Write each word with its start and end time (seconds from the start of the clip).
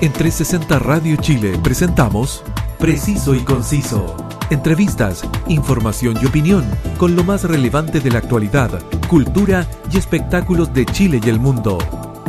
En 0.00 0.12
360 0.12 0.78
Radio 0.80 1.16
Chile 1.16 1.58
presentamos 1.62 2.42
Preciso 2.78 3.34
y 3.34 3.40
Conciso. 3.40 4.16
Entrevistas, 4.50 5.24
información 5.48 6.18
y 6.20 6.26
opinión 6.26 6.64
con 6.98 7.16
lo 7.16 7.24
más 7.24 7.44
relevante 7.44 8.00
de 8.00 8.10
la 8.10 8.18
actualidad, 8.18 8.82
cultura 9.08 9.66
y 9.90 9.96
espectáculos 9.96 10.74
de 10.74 10.84
Chile 10.84 11.20
y 11.24 11.28
el 11.28 11.40
mundo. 11.40 11.78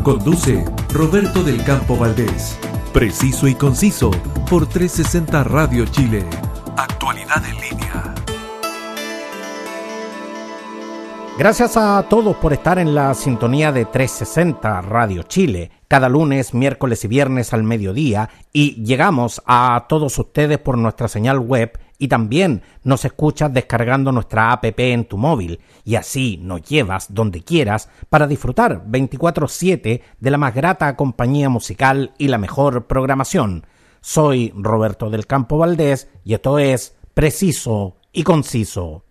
Conduce 0.03 0.63
Roberto 0.93 1.43
del 1.43 1.63
Campo 1.63 1.97
Valdés. 1.97 2.57
Preciso 2.93 3.47
y 3.47 3.55
Conciso 3.55 4.11
por 4.49 4.67
360 4.67 5.43
Radio 5.43 5.85
Chile. 5.85 6.25
Actualidad 6.77 7.43
en 7.45 7.55
línea. 7.55 8.24
Gracias 11.37 11.75
a 11.75 12.01
todos 12.07 12.37
por 12.37 12.53
estar 12.53 12.79
en 12.79 12.95
la 12.95 13.13
sintonía 13.13 13.73
de 13.73 13.83
360 13.83 14.81
Radio 14.83 15.23
Chile, 15.23 15.69
cada 15.89 16.07
lunes, 16.07 16.53
miércoles 16.53 17.03
y 17.03 17.09
viernes 17.09 17.51
al 17.51 17.63
mediodía, 17.63 18.29
y 18.53 18.81
llegamos 18.85 19.41
a 19.45 19.85
todos 19.89 20.17
ustedes 20.17 20.59
por 20.59 20.77
nuestra 20.77 21.09
señal 21.09 21.39
web 21.39 21.77
y 21.97 22.07
también 22.07 22.61
nos 22.83 23.03
escuchas 23.03 23.53
descargando 23.53 24.13
nuestra 24.13 24.53
app 24.53 24.63
en 24.77 25.03
tu 25.03 25.17
móvil, 25.17 25.59
y 25.83 25.95
así 25.95 26.39
nos 26.41 26.61
llevas 26.61 27.13
donde 27.13 27.43
quieras 27.43 27.89
para 28.07 28.27
disfrutar 28.27 28.85
24/7 28.85 30.03
de 30.17 30.31
la 30.31 30.37
más 30.37 30.55
grata 30.55 30.95
compañía 30.95 31.49
musical 31.49 32.13
y 32.17 32.29
la 32.29 32.37
mejor 32.37 32.87
programación. 32.87 33.67
Soy 33.99 34.53
Roberto 34.55 35.09
del 35.09 35.27
Campo 35.27 35.57
Valdés 35.57 36.07
y 36.23 36.33
esto 36.33 36.59
es 36.59 36.95
Preciso 37.13 37.97
y 38.13 38.23
Conciso 38.23 39.04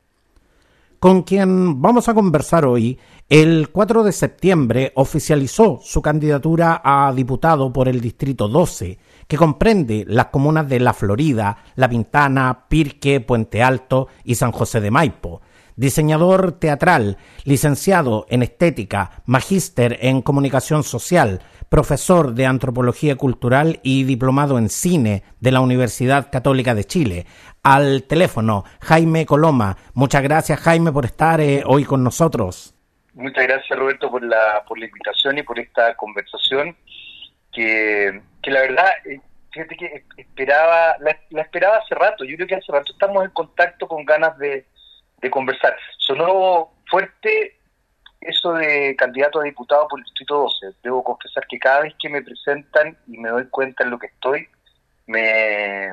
con 1.04 1.22
quien 1.22 1.82
vamos 1.82 2.08
a 2.08 2.14
conversar 2.14 2.64
hoy, 2.64 2.98
el 3.28 3.68
4 3.70 4.04
de 4.04 4.12
septiembre 4.12 4.90
oficializó 4.94 5.78
su 5.82 6.00
candidatura 6.00 6.80
a 6.82 7.12
diputado 7.14 7.70
por 7.70 7.88
el 7.88 8.00
Distrito 8.00 8.48
12, 8.48 8.98
que 9.28 9.36
comprende 9.36 10.06
las 10.08 10.28
comunas 10.28 10.66
de 10.66 10.80
La 10.80 10.94
Florida, 10.94 11.58
La 11.76 11.90
Pintana, 11.90 12.64
Pirque, 12.70 13.20
Puente 13.20 13.62
Alto 13.62 14.08
y 14.24 14.36
San 14.36 14.50
José 14.52 14.80
de 14.80 14.90
Maipo. 14.90 15.42
Diseñador 15.76 16.52
teatral, 16.52 17.18
licenciado 17.44 18.24
en 18.30 18.42
estética, 18.42 19.22
magíster 19.26 19.98
en 20.00 20.22
comunicación 20.22 20.84
social, 20.84 21.42
profesor 21.68 22.34
de 22.34 22.46
antropología 22.46 23.16
cultural 23.16 23.80
y 23.82 24.04
diplomado 24.04 24.56
en 24.56 24.68
cine 24.68 25.24
de 25.40 25.50
la 25.50 25.60
Universidad 25.60 26.30
Católica 26.30 26.74
de 26.74 26.84
Chile 26.84 27.26
al 27.64 28.04
teléfono 28.04 28.64
Jaime 28.82 29.26
Coloma. 29.26 29.76
Muchas 29.94 30.22
gracias 30.22 30.60
Jaime 30.60 30.92
por 30.92 31.06
estar 31.06 31.40
eh, 31.40 31.62
hoy 31.66 31.84
con 31.84 32.04
nosotros. 32.04 32.74
Muchas 33.14 33.44
gracias 33.44 33.78
Roberto 33.78 34.10
por 34.10 34.22
la, 34.22 34.62
por 34.68 34.78
la 34.78 34.86
invitación 34.86 35.38
y 35.38 35.42
por 35.42 35.58
esta 35.58 35.96
conversación 35.96 36.76
que, 37.52 38.20
que 38.42 38.50
la 38.50 38.60
verdad, 38.60 38.86
eh, 39.06 39.20
fíjate 39.50 39.76
que 39.76 40.04
esperaba, 40.16 40.96
la, 41.00 41.40
esperaba 41.40 41.78
hace 41.78 41.94
rato, 41.94 42.24
yo 42.24 42.36
creo 42.36 42.48
que 42.48 42.56
hace 42.56 42.70
rato 42.70 42.92
estamos 42.92 43.24
en 43.24 43.30
contacto 43.30 43.88
con 43.88 44.04
ganas 44.04 44.36
de, 44.38 44.66
de 45.22 45.30
conversar. 45.30 45.76
Sonó 45.98 46.70
fuerte 46.90 47.56
eso 48.20 48.54
de 48.54 48.94
candidato 48.96 49.40
a 49.40 49.44
diputado 49.44 49.86
por 49.88 50.00
el 50.00 50.04
Distrito 50.04 50.38
12. 50.62 50.76
Debo 50.82 51.04
confesar 51.04 51.46
que 51.46 51.58
cada 51.58 51.82
vez 51.82 51.94
que 51.98 52.08
me 52.08 52.22
presentan 52.22 52.98
y 53.06 53.18
me 53.18 53.30
doy 53.30 53.46
cuenta 53.48 53.84
en 53.84 53.90
lo 53.90 53.98
que 53.98 54.08
estoy, 54.08 54.48
me, 55.06 55.90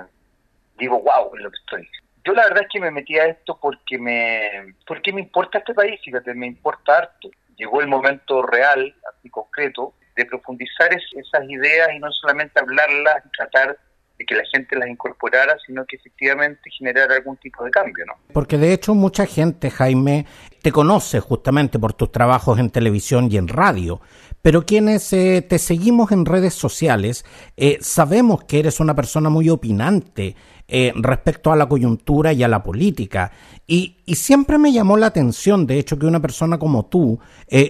digo, 0.81 1.01
wow, 1.01 1.35
lo 1.35 1.49
que 1.49 1.57
estoy. 1.57 1.89
Yo 2.23 2.33
la 2.33 2.43
verdad 2.43 2.63
es 2.63 2.69
que 2.71 2.79
me 2.79 2.91
metí 2.91 3.17
a 3.17 3.25
esto 3.25 3.57
porque 3.59 3.97
me, 3.97 4.75
porque 4.85 5.13
me 5.13 5.21
importa 5.21 5.59
este 5.59 5.73
país, 5.73 5.99
fíjate, 6.03 6.33
me 6.33 6.47
importa 6.47 6.97
harto. 6.97 7.29
Llegó 7.55 7.81
el 7.81 7.87
momento 7.87 8.41
real, 8.43 8.93
así 9.09 9.29
concreto, 9.29 9.93
de 10.15 10.25
profundizar 10.25 10.91
esas 10.93 11.49
ideas 11.49 11.89
y 11.93 11.99
no 11.99 12.11
solamente 12.11 12.59
hablarlas 12.59 13.25
y 13.25 13.29
tratar 13.29 13.77
que 14.25 14.35
la 14.35 14.43
gente 14.51 14.75
las 14.75 14.89
incorporara, 14.89 15.57
sino 15.65 15.85
que 15.85 15.97
efectivamente 15.97 16.69
generar 16.77 17.11
algún 17.11 17.37
tipo 17.37 17.63
de 17.63 17.71
cambio, 17.71 18.05
¿no? 18.05 18.13
Porque 18.33 18.57
de 18.57 18.73
hecho 18.73 18.93
mucha 18.95 19.25
gente, 19.25 19.69
Jaime, 19.69 20.25
te 20.61 20.71
conoce 20.71 21.19
justamente 21.19 21.79
por 21.79 21.93
tus 21.93 22.11
trabajos 22.11 22.59
en 22.59 22.69
televisión 22.69 23.29
y 23.31 23.37
en 23.37 23.47
radio, 23.47 24.01
pero 24.41 24.65
quienes 24.65 25.11
eh, 25.13 25.45
te 25.47 25.59
seguimos 25.59 26.11
en 26.11 26.25
redes 26.25 26.53
sociales 26.53 27.25
eh, 27.57 27.77
sabemos 27.81 28.43
que 28.43 28.59
eres 28.59 28.79
una 28.79 28.95
persona 28.95 29.29
muy 29.29 29.49
opinante 29.49 30.35
eh, 30.67 30.93
respecto 30.95 31.51
a 31.51 31.55
la 31.55 31.67
coyuntura 31.67 32.33
y 32.33 32.43
a 32.43 32.47
la 32.47 32.63
política. 32.63 33.31
Y, 33.67 33.97
y, 34.05 34.15
siempre 34.15 34.57
me 34.57 34.71
llamó 34.71 34.97
la 34.97 35.07
atención, 35.07 35.67
de 35.67 35.79
hecho, 35.79 35.99
que 35.99 36.05
una 36.05 36.21
persona 36.21 36.57
como 36.57 36.85
tú 36.85 37.19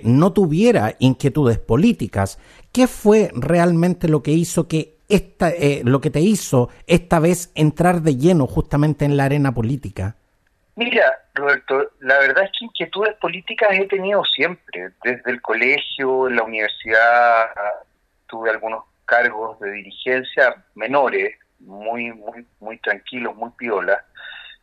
no 0.04 0.34
tuviera 0.34 0.96
inquietudes 1.00 1.60
políticas. 1.60 2.40
¿Qué 2.72 2.88
fue 2.88 3.32
realmente 3.36 4.08
lo 4.08 4.24
que 4.24 4.32
hizo 4.32 4.68
que 4.68 5.01
esta, 5.12 5.52
lo 5.84 6.02
que 6.02 6.10
te 6.10 6.20
hizo 6.20 6.70
esta 6.88 7.20
vez 7.20 7.52
entrar 7.56 8.02
de 8.02 8.18
lleno 8.18 8.48
justamente 8.48 9.06
en 9.06 9.18
la 9.18 9.26
arena 9.26 9.54
política? 9.54 10.16
Mira, 10.76 11.14
Roberto, 11.36 11.92
la 12.00 12.18
verdad 12.20 12.46
es 12.46 12.52
que 12.58 12.66
inquietudes 12.66 13.16
políticas 13.16 13.70
he 13.74 13.86
tenido 13.88 14.24
siempre. 14.26 14.92
Desde 15.04 15.30
el 15.32 15.42
colegio, 15.42 16.28
en 16.28 16.38
la 16.38 16.44
universidad, 16.44 17.50
tuve 18.28 18.50
algunos 18.50 18.86
cargos 19.06 19.60
de 19.60 19.72
dirigencia 19.72 20.56
menores, 20.76 21.36
muy, 21.60 22.12
muy, 22.14 22.46
muy 22.60 22.78
tranquilos, 22.78 23.36
muy 23.36 23.52
piolas. 23.58 24.02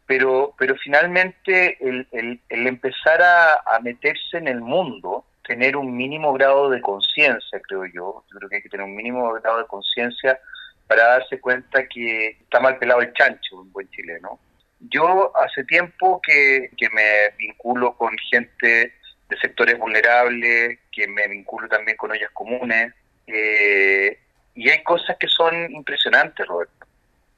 Pero, 0.07 0.55
pero 0.59 0.75
finalmente 0.77 1.77
el, 1.87 2.09
el, 2.13 2.67
empezar 2.67 3.21
a, 3.21 3.55
a, 3.67 3.79
meterse 3.81 4.39
en 4.39 4.49
el 4.49 4.63
mundo, 4.63 5.27
tener 5.49 5.77
un 5.77 5.97
mínimo 5.97 6.33
grado 6.35 6.71
de 6.71 6.81
conciencia, 6.81 7.61
creo 7.67 7.85
yo, 7.87 8.25
yo 8.31 8.39
creo 8.39 8.49
que 8.49 8.57
hay 8.57 8.63
que 8.63 8.69
tener 8.69 8.87
un 8.87 8.95
mínimo 8.95 9.33
grado 9.33 9.59
de 9.59 9.67
conciencia 9.67 10.39
para 10.87 11.03
darse 11.05 11.41
cuenta 11.41 11.89
que 11.89 12.29
está 12.29 12.61
mal 12.61 12.79
pelado 12.79 13.01
el 13.01 13.13
chancho, 13.15 13.57
un 13.57 13.73
buen 13.73 13.89
chileno 13.91 14.39
yo 14.81 15.37
hace 15.37 15.65
tiempo 15.65 16.21
que, 16.23 16.71
me 16.93 17.31
vinculo 17.37 17.97
con 17.97 18.17
gente 18.31 18.95
de 19.29 19.39
sectores 19.41 19.79
vulnerables, 19.79 20.79
que 20.93 21.09
me 21.09 21.27
vinculo 21.29 21.69
también 21.69 21.97
con 21.97 22.11
ollas 22.11 22.31
comunes, 22.33 22.95
eh, 23.27 24.19
y 24.55 24.69
hay 24.71 24.83
cosas 24.83 25.17
que 25.19 25.29
son 25.29 25.71
impresionantes, 25.71 26.47
Roberto. 26.47 26.87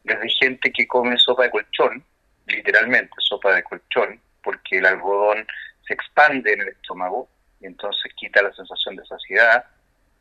Desde 0.04 0.28
gente 0.28 0.72
que 0.72 0.86
come 0.86 1.16
sopa 1.18 1.44
de 1.44 1.50
colchón, 1.50 2.04
literalmente 2.46 3.12
sopa 3.18 3.54
de 3.54 3.62
colchón, 3.62 4.20
porque 4.42 4.78
el 4.78 4.86
algodón 4.86 5.46
se 5.86 5.94
expande 5.94 6.52
en 6.52 6.62
el 6.62 6.68
estómago 6.68 7.28
entonces 7.66 8.12
quita 8.14 8.42
la 8.42 8.52
sensación 8.52 8.96
de 8.96 9.04
saciedad. 9.06 9.64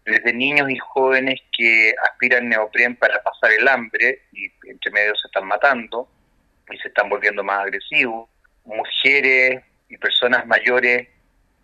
Desde 0.06 0.34
niños 0.34 0.70
y 0.70 0.78
jóvenes 0.78 1.42
que 1.56 1.94
aspiran 2.10 2.50
neopren 2.50 2.96
para 2.96 3.22
pasar 3.22 3.52
el 3.52 3.68
hambre 3.68 4.24
y 4.32 4.52
entre 4.68 4.92
medio 4.92 5.16
se 5.16 5.28
están 5.28 5.46
matando 5.46 6.10
y 6.72 6.78
se 6.78 6.88
están 6.88 7.10
volviendo 7.10 7.44
más 7.44 7.64
agresivos, 7.64 8.30
mujeres 8.66 9.64
y 9.90 9.98
personas 9.98 10.46
mayores 10.46 11.08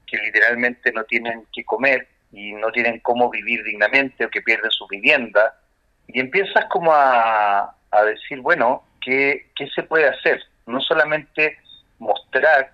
que 0.08 0.18
literalmente 0.18 0.92
no 0.92 1.04
tienen 1.06 1.46
que 1.54 1.64
comer 1.64 2.08
y 2.32 2.54
no 2.54 2.72
tienen 2.72 3.00
cómo 3.00 3.30
vivir 3.30 3.64
dignamente 3.64 4.26
o 4.26 4.30
que 4.30 4.42
pierden 4.42 4.72
su 4.72 4.88
vivienda. 4.88 5.60
Y 6.08 6.20
empiezas 6.20 6.66
como 6.66 6.94
a, 6.94 7.76
a 7.92 8.04
decir, 8.04 8.42
bueno, 8.42 8.84
¿qué, 9.02 9.48
¿qué 9.56 9.68
se 9.70 9.84
puede 9.84 10.08
hacer? 10.08 10.44
No 10.66 10.82
solamente 10.82 11.58
mostrar, 12.00 12.72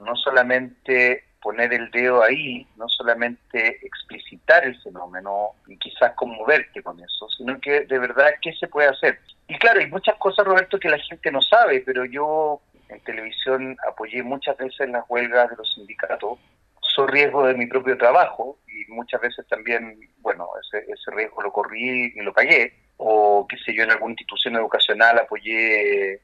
no 0.00 0.16
solamente 0.16 1.24
poner 1.40 1.72
el 1.72 1.90
dedo 1.90 2.22
ahí, 2.22 2.66
no 2.76 2.88
solamente 2.88 3.78
explicitar 3.86 4.64
el 4.64 4.80
fenómeno 4.82 5.50
y 5.66 5.76
quizás 5.78 6.12
conmoverte 6.14 6.82
con 6.82 6.98
eso, 7.00 7.28
sino 7.36 7.60
que 7.60 7.80
de 7.80 7.98
verdad, 7.98 8.30
¿qué 8.42 8.52
se 8.54 8.68
puede 8.68 8.88
hacer? 8.88 9.20
Y 9.48 9.56
claro, 9.58 9.80
hay 9.80 9.86
muchas 9.86 10.16
cosas, 10.16 10.44
Roberto, 10.44 10.78
que 10.78 10.88
la 10.88 10.98
gente 10.98 11.30
no 11.30 11.40
sabe, 11.40 11.82
pero 11.86 12.04
yo 12.04 12.60
en 12.88 13.00
televisión 13.00 13.76
apoyé 13.88 14.22
muchas 14.22 14.56
veces 14.56 14.88
las 14.90 15.04
huelgas 15.08 15.50
de 15.50 15.56
los 15.56 15.72
sindicatos, 15.74 16.38
soy 16.80 17.06
riesgo 17.08 17.46
de 17.46 17.54
mi 17.54 17.66
propio 17.66 17.96
trabajo 17.98 18.58
y 18.66 18.90
muchas 18.92 19.20
veces 19.20 19.46
también, 19.48 19.98
bueno, 20.18 20.48
ese, 20.62 20.84
ese 20.90 21.10
riesgo 21.12 21.42
lo 21.42 21.52
corrí 21.52 22.12
y 22.14 22.20
lo 22.22 22.32
pagué, 22.32 22.74
o 22.96 23.46
qué 23.48 23.56
sé 23.58 23.74
yo, 23.74 23.82
en 23.82 23.90
alguna 23.90 24.12
institución 24.12 24.56
educacional 24.56 25.18
apoyé 25.18 26.20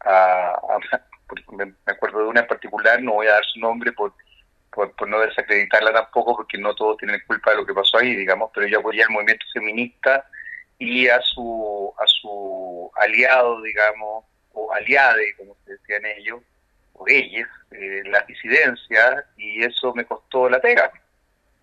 a, 0.00 0.58
me 1.52 1.74
acuerdo 1.86 2.20
de 2.20 2.28
una 2.28 2.40
en 2.40 2.46
particular, 2.46 3.02
no 3.02 3.14
voy 3.14 3.26
a 3.26 3.32
dar 3.32 3.44
su 3.44 3.60
nombre 3.60 3.92
por, 3.92 4.12
por, 4.72 4.94
por, 4.96 5.08
no 5.08 5.20
desacreditarla 5.20 5.92
tampoco, 5.92 6.36
porque 6.36 6.58
no 6.58 6.74
todos 6.74 6.96
tienen 6.98 7.20
culpa 7.26 7.50
de 7.50 7.58
lo 7.58 7.66
que 7.66 7.74
pasó 7.74 7.98
ahí, 7.98 8.14
digamos, 8.14 8.50
pero 8.54 8.66
yo 8.66 8.78
apoyé 8.78 9.02
al 9.02 9.10
movimiento 9.10 9.44
feminista 9.52 10.26
y 10.78 11.08
a 11.08 11.20
su, 11.20 11.92
a 11.98 12.06
su 12.06 12.90
aliado, 12.96 13.60
digamos, 13.62 14.24
o 14.52 14.72
aliade, 14.72 15.34
como 15.36 15.56
se 15.64 15.72
decían 15.72 16.04
ellos, 16.06 16.40
o 16.94 17.04
ellos, 17.06 17.48
eh, 17.72 18.02
la 18.06 18.20
disidencia, 18.22 19.24
y 19.36 19.62
eso 19.62 19.92
me 19.94 20.04
costó 20.04 20.48
la 20.48 20.60
pega. 20.60 20.90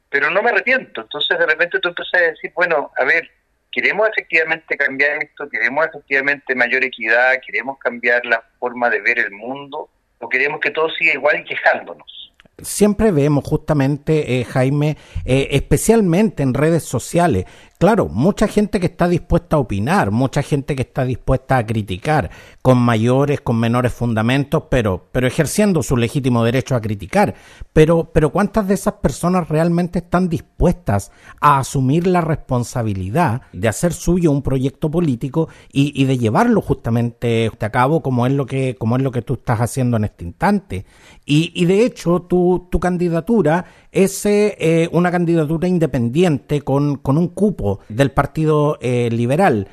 Pero 0.10 0.30
no 0.30 0.42
me 0.42 0.52
arrepiento, 0.52 1.02
entonces 1.02 1.38
de 1.38 1.46
repente 1.46 1.80
tú 1.80 1.90
empiezas 1.90 2.22
a 2.22 2.26
decir, 2.32 2.52
bueno, 2.56 2.92
a 2.98 3.04
ver, 3.04 3.30
queremos 3.72 4.08
efectivamente 4.10 4.78
cambiar 4.78 5.24
esto, 5.24 5.50
queremos 5.50 5.86
efectivamente 5.88 6.56
mayor 6.56 6.84
equidad, 6.84 7.40
queremos 7.46 7.78
cambiar 7.80 8.26
la 8.26 8.42
forma 8.60 8.90
de 8.90 9.02
ver 9.02 9.20
el 9.20 9.32
mundo, 9.32 9.90
o 10.20 10.30
queremos 10.30 10.60
que 10.60 10.72
todo 10.72 10.90
siga 10.90 11.14
igual 11.14 11.40
y 11.40 11.44
quejándonos. 11.44 12.27
Siempre 12.62 13.12
vemos 13.12 13.44
justamente, 13.46 14.40
eh, 14.40 14.46
Jaime, 14.46 14.98
eh, 15.26 15.50
especialmente 15.52 16.44
en 16.44 16.54
redes 16.54 16.84
sociales, 16.84 17.46
Claro, 17.80 18.10
mucha 18.10 18.48
gente 18.48 18.80
que 18.80 18.88
está 18.88 19.08
dispuesta 19.08 19.56
a 19.56 19.60
opinar, 19.60 20.10
mucha 20.10 20.42
gente 20.42 20.76
que 20.76 20.82
está 20.82 21.06
dispuesta 21.06 21.58
a 21.58 21.66
criticar, 21.68 22.32
con 22.64 22.80
mayores, 22.80 23.42
con 23.42 23.60
menores 23.60 23.94
fundamentos, 23.94 24.64
pero, 24.72 25.06
pero 25.12 25.28
ejerciendo 25.28 25.84
su 25.84 25.96
legítimo 25.96 26.44
derecho 26.44 26.76
a 26.76 26.82
criticar. 26.82 27.36
Pero, 27.74 28.10
pero 28.12 28.32
¿cuántas 28.32 28.68
de 28.68 28.74
esas 28.74 28.96
personas 28.96 29.48
realmente 29.48 30.00
están 30.00 30.28
dispuestas 30.28 31.12
a 31.40 31.60
asumir 31.60 32.08
la 32.08 32.22
responsabilidad 32.22 33.44
de 33.54 33.68
hacer 33.68 33.94
suyo 33.94 34.32
un 34.32 34.42
proyecto 34.42 34.90
político 34.90 35.48
y, 35.72 36.04
de 36.06 36.18
llevarlo 36.18 36.62
justamente 36.62 37.52
a 37.60 37.70
cabo 37.70 38.02
como 38.02 38.26
es 38.26 38.34
lo 38.34 38.48
que, 38.48 38.76
como 38.76 38.96
es 38.98 39.04
lo 39.04 39.12
que 39.12 39.22
tú 39.22 39.36
estás 39.36 39.62
haciendo 39.62 39.98
en 39.98 40.06
este 40.06 40.26
instante? 40.26 40.88
Y, 41.28 41.52
y 41.54 41.66
de 41.66 41.86
hecho, 41.86 42.24
tu, 42.24 42.70
tu 42.72 42.80
candidatura 42.80 43.66
es 43.98 44.26
eh, 44.28 44.88
una 44.92 45.12
candidatura 45.12 45.68
independiente 45.68 46.62
con, 46.62 46.98
con 46.98 47.18
un 47.18 47.30
cupo 47.30 47.80
del 47.90 48.12
Partido 48.12 48.78
eh, 48.80 49.10
Liberal. 49.12 49.68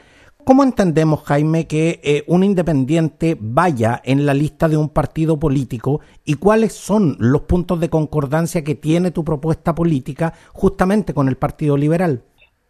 ¿Cómo 0.44 0.62
entendemos, 0.62 1.22
Jaime, 1.24 1.66
que 1.66 2.00
eh, 2.02 2.24
un 2.26 2.42
independiente 2.42 3.36
vaya 3.38 4.00
en 4.02 4.24
la 4.24 4.32
lista 4.32 4.66
de 4.68 4.78
un 4.78 4.88
partido 4.88 5.38
político 5.38 6.00
y 6.24 6.34
cuáles 6.34 6.72
son 6.72 7.16
los 7.18 7.42
puntos 7.42 7.80
de 7.80 7.90
concordancia 7.90 8.64
que 8.64 8.74
tiene 8.74 9.10
tu 9.10 9.24
propuesta 9.24 9.74
política 9.74 10.32
justamente 10.54 11.12
con 11.12 11.28
el 11.28 11.36
Partido 11.36 11.76
Liberal? 11.76 12.24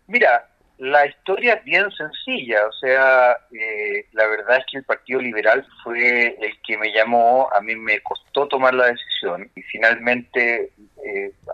Mira, 0.08 0.53
la 0.78 1.06
historia 1.06 1.54
es 1.54 1.64
bien 1.64 1.90
sencilla, 1.92 2.66
o 2.66 2.72
sea, 2.72 3.32
eh, 3.52 4.06
la 4.12 4.26
verdad 4.26 4.58
es 4.58 4.64
que 4.70 4.78
el 4.78 4.84
Partido 4.84 5.20
Liberal 5.20 5.66
fue 5.82 6.36
el 6.40 6.60
que 6.62 6.76
me 6.76 6.92
llamó, 6.92 7.48
a 7.52 7.60
mí 7.60 7.76
me 7.76 8.00
costó 8.00 8.48
tomar 8.48 8.74
la 8.74 8.86
decisión 8.86 9.50
y 9.54 9.62
finalmente 9.62 10.72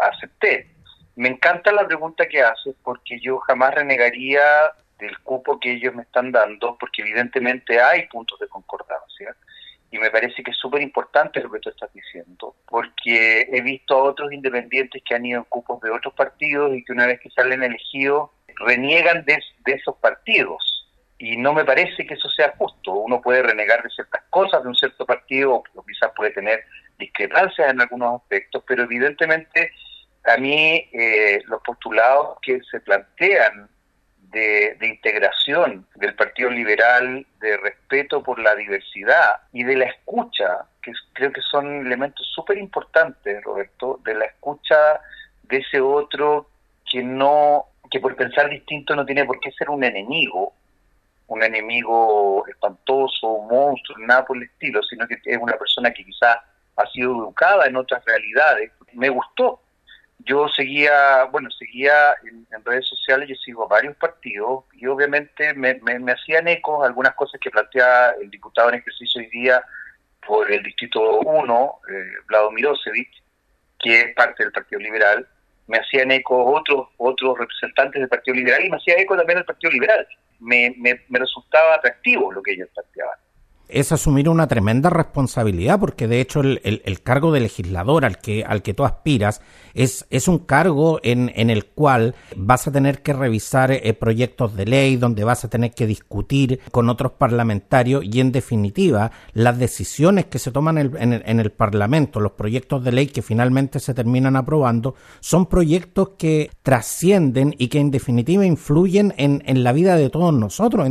acepté. 0.00 0.68
Me 1.16 1.28
encanta 1.28 1.72
la 1.72 1.86
pregunta 1.86 2.26
que 2.26 2.40
haces 2.40 2.74
porque 2.82 3.20
yo 3.20 3.38
jamás 3.40 3.74
renegaría 3.74 4.40
del 5.00 5.18
cupo 5.20 5.58
que 5.58 5.72
ellos 5.72 5.94
me 5.94 6.02
están 6.02 6.30
dando 6.30 6.76
porque 6.78 7.02
evidentemente 7.02 7.80
hay 7.80 8.06
puntos 8.06 8.38
de 8.38 8.48
concordancia 8.48 9.34
y 9.90 9.98
me 9.98 10.10
parece 10.10 10.42
que 10.42 10.52
es 10.52 10.56
súper 10.56 10.82
importante 10.82 11.40
lo 11.40 11.50
que 11.50 11.58
tú 11.58 11.70
estás 11.70 11.92
diciendo 11.92 12.54
porque 12.66 13.48
he 13.50 13.60
visto 13.60 13.96
a 13.96 14.04
otros 14.04 14.32
independientes 14.32 15.02
que 15.04 15.14
han 15.14 15.26
ido 15.26 15.38
en 15.38 15.44
cupos 15.44 15.80
de 15.80 15.90
otros 15.90 16.14
partidos 16.14 16.74
y 16.74 16.84
que 16.84 16.92
una 16.92 17.06
vez 17.06 17.18
que 17.20 17.30
salen 17.30 17.62
elegidos 17.62 18.30
reniegan 18.60 19.24
de, 19.24 19.38
esos 19.66 19.96
partidos 19.96 20.88
y 21.18 21.36
no 21.36 21.52
me 21.52 21.64
parece 21.64 22.06
que 22.06 22.14
eso 22.14 22.28
sea 22.30 22.54
justo. 22.56 22.92
Uno 22.92 23.20
puede 23.20 23.42
renegar 23.42 23.82
de 23.82 23.90
ciertas 23.90 24.22
cosas 24.30 24.62
de 24.62 24.68
un 24.68 24.74
cierto 24.74 25.04
partido 25.04 25.62
o 25.74 25.84
quizás 25.84 26.10
puede 26.16 26.30
tener 26.30 26.64
discrepancias 26.98 27.70
en 27.70 27.80
algunos 27.80 28.20
aspectos, 28.20 28.64
pero 28.66 28.84
evidentemente 28.84 29.72
a 30.24 30.36
mí 30.36 30.88
eh, 30.92 31.42
los 31.46 31.62
postulados 31.62 32.38
que 32.42 32.60
se 32.70 32.80
plantean 32.80 33.68
de, 34.30 34.76
integración 34.82 35.86
del 35.96 36.14
Partido 36.14 36.50
Liberal, 36.50 37.26
de 37.40 37.56
respeto 37.56 38.22
por 38.22 38.38
la 38.38 38.54
diversidad 38.54 39.40
y 39.52 39.64
de 39.64 39.76
la 39.76 39.86
escucha, 39.86 40.66
que 40.82 40.92
creo 41.12 41.32
que 41.32 41.40
son 41.42 41.86
elementos 41.86 42.26
súper 42.34 42.58
importantes, 42.58 43.42
Roberto, 43.42 44.00
de 44.04 44.14
la 44.14 44.26
escucha 44.26 45.00
de 45.42 45.58
ese 45.58 45.80
otro 45.80 46.48
que 46.90 47.02
no, 47.02 47.66
que 47.90 48.00
por 48.00 48.16
pensar 48.16 48.48
distinto 48.48 48.94
no 48.94 49.04
tiene 49.04 49.24
por 49.24 49.40
qué 49.40 49.50
ser 49.52 49.70
un 49.70 49.82
enemigo, 49.84 50.52
un 51.26 51.42
enemigo 51.42 52.46
espantoso, 52.46 53.28
un 53.28 53.48
monstruo, 53.48 53.98
nada 53.98 54.24
por 54.24 54.36
el 54.36 54.44
estilo, 54.44 54.82
sino 54.82 55.06
que 55.06 55.18
es 55.24 55.38
una 55.38 55.56
persona 55.56 55.90
que 55.92 56.04
quizás 56.04 56.38
ha 56.76 56.86
sido 56.92 57.16
educada 57.16 57.66
en 57.66 57.76
otras 57.76 58.04
realidades. 58.04 58.72
Me 58.92 59.08
gustó 59.08 59.60
yo 60.26 60.48
seguía, 60.48 61.24
bueno, 61.24 61.50
seguía 61.50 62.14
en, 62.24 62.64
redes 62.64 62.86
sociales, 62.86 63.28
yo 63.28 63.34
sigo 63.36 63.66
varios 63.66 63.96
partidos 63.96 64.64
y 64.74 64.86
obviamente 64.86 65.54
me, 65.54 65.74
me, 65.74 66.12
hacían 66.12 66.46
eco 66.48 66.84
algunas 66.84 67.14
cosas 67.14 67.40
que 67.40 67.50
plantea 67.50 68.10
el 68.20 68.30
diputado 68.30 68.68
en 68.68 68.76
ejercicio 68.76 69.20
hoy 69.20 69.28
día 69.28 69.64
por 70.26 70.50
el 70.50 70.62
Distrito 70.62 71.20
1, 71.20 71.80
eh, 71.88 72.04
Vlado 72.26 72.50
que 73.78 74.00
es 74.00 74.14
parte 74.14 74.42
del 74.44 74.52
Partido 74.52 74.80
Liberal, 74.80 75.26
me 75.70 75.78
hacían 75.78 76.10
eco 76.10 76.44
otros 76.44 76.88
otros 76.96 77.38
representantes 77.38 78.00
del 78.00 78.08
Partido 78.08 78.34
Liberal 78.34 78.64
y 78.64 78.70
me 78.70 78.76
hacía 78.76 78.96
eco 78.98 79.16
también 79.16 79.38
el 79.38 79.44
Partido 79.44 79.72
Liberal. 79.72 80.06
Me, 80.40 80.74
me, 80.78 81.00
me 81.08 81.18
resultaba 81.18 81.76
atractivo 81.76 82.32
lo 82.32 82.42
que 82.42 82.52
ellos 82.52 82.68
planteaban 82.74 83.18
es 83.72 83.92
asumir 83.92 84.28
una 84.28 84.46
tremenda 84.46 84.90
responsabilidad, 84.90 85.78
porque 85.78 86.08
de 86.08 86.20
hecho 86.20 86.40
el, 86.40 86.60
el, 86.62 87.02
cargo 87.02 87.32
de 87.32 87.40
legislador 87.40 88.04
al 88.04 88.18
que, 88.18 88.44
al 88.44 88.62
que 88.62 88.74
tú 88.74 88.84
aspiras 88.84 89.40
es, 89.74 90.06
es 90.10 90.28
un 90.28 90.38
cargo 90.38 91.00
en, 91.02 91.32
en 91.34 91.50
el 91.50 91.66
cual 91.66 92.14
vas 92.36 92.66
a 92.66 92.72
tener 92.72 93.02
que 93.02 93.12
revisar 93.12 93.70
eh, 93.72 93.94
proyectos 93.94 94.56
de 94.56 94.66
ley, 94.66 94.96
donde 94.96 95.24
vas 95.24 95.44
a 95.44 95.48
tener 95.48 95.72
que 95.72 95.86
discutir 95.86 96.60
con 96.70 96.88
otros 96.88 97.12
parlamentarios 97.12 98.04
y 98.04 98.20
en 98.20 98.32
definitiva 98.32 99.10
las 99.32 99.58
decisiones 99.58 100.26
que 100.26 100.38
se 100.38 100.50
toman 100.50 100.78
en 100.78 101.12
el, 101.12 101.22
en 101.24 101.40
el 101.40 101.50
Parlamento, 101.50 102.20
los 102.20 102.32
proyectos 102.32 102.84
de 102.84 102.92
ley 102.92 103.06
que 103.06 103.22
finalmente 103.22 103.80
se 103.80 103.94
terminan 103.94 104.36
aprobando, 104.36 104.94
son 105.20 105.46
proyectos 105.46 106.10
que 106.18 106.50
trascienden 106.62 107.54
y 107.58 107.68
que 107.68 107.78
en 107.78 107.90
definitiva 107.90 108.44
influyen 108.44 109.14
en, 109.16 109.42
en 109.46 109.64
la 109.64 109.72
vida 109.72 109.96
de 109.96 110.10
todos 110.10 110.34
nosotros. 110.34 110.90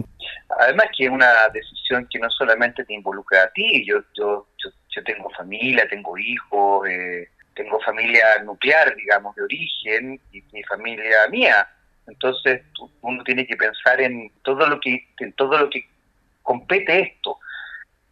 Además 0.60 0.88
que 0.96 1.06
es 1.06 1.10
una 1.10 1.48
decisión 1.54 2.08
que 2.10 2.20
no 2.20 2.30
solamente 2.30 2.84
te 2.84 2.94
involucra 2.94 3.44
a 3.44 3.50
ti, 3.52 3.86
yo, 3.86 4.02
yo, 4.16 4.48
yo, 4.58 5.04
tengo 5.04 5.30
familia, 5.30 5.88
tengo 5.88 6.18
hijos, 6.18 6.88
eh, 6.90 7.30
tengo 7.56 7.80
familia 7.80 8.44
nuclear, 8.44 8.96
digamos, 8.96 9.36
de 9.36 9.44
origen, 9.44 10.20
y 10.31 10.42
mi 10.52 10.64
familia 10.64 11.28
mía. 11.30 11.68
Entonces 12.08 12.62
uno 13.02 13.24
tiene 13.24 13.46
que 13.46 13.56
pensar 13.56 14.02
en 14.02 14.31
todo 14.44 14.68
lo 14.68 14.80
que, 14.80 15.08
en 15.20 15.34
todo 15.34 15.58
lo 15.58 15.70
que 15.70 15.88
compete 16.42 17.00
esto. 17.00 17.38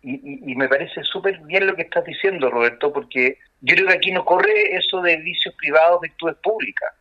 Y, 0.02 0.52
y, 0.52 0.56
me 0.56 0.70
parece 0.70 1.04
súper 1.04 1.40
bien 1.40 1.68
lo 1.68 1.76
que 1.76 1.82
estás 1.82 2.06
diciendo, 2.06 2.50
Roberto, 2.50 2.94
porque 2.94 3.40
yo 3.62 3.76
creo 3.76 3.88
que 3.88 3.96
aquí 3.96 4.12
no 4.12 4.24
corre 4.24 4.76
eso 4.76 5.02
de 5.02 5.18
vicios 5.18 5.54
privados, 5.56 6.00
virtudes 6.00 6.38
públicas. 6.38 6.94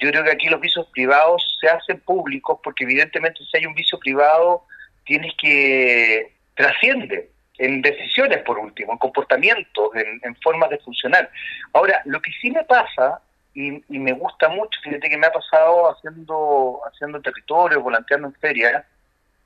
Yo 0.00 0.10
creo 0.10 0.24
que 0.24 0.32
aquí 0.32 0.48
los 0.48 0.60
vicios 0.60 0.86
privados 0.92 1.58
se 1.60 1.68
hacen 1.68 2.00
públicos 2.00 2.58
porque 2.62 2.84
evidentemente 2.84 3.40
si 3.44 3.56
hay 3.58 3.66
un 3.66 3.74
vicio 3.74 3.98
privado 3.98 4.64
tienes 5.04 5.34
que 5.36 6.32
trasciende 6.54 7.30
en 7.58 7.82
decisiones 7.82 8.38
por 8.38 8.58
último, 8.58 8.92
en 8.92 8.98
comportamientos, 8.98 9.90
en, 9.94 10.34
formas 10.36 10.70
de 10.70 10.78
funcionar. 10.78 11.30
Ahora, 11.74 12.00
lo 12.06 12.20
que 12.22 12.30
sí 12.40 12.50
me 12.50 12.64
pasa 12.64 13.20
y, 13.52 13.82
me 13.88 14.12
gusta 14.12 14.48
mucho, 14.48 14.80
fíjate 14.82 15.10
que 15.10 15.18
me 15.18 15.26
ha 15.26 15.32
pasado 15.32 15.90
haciendo 15.90 16.80
haciendo 16.86 17.20
territorio, 17.20 17.82
volanteando 17.82 18.28
en 18.28 18.34
ferias, 18.34 18.84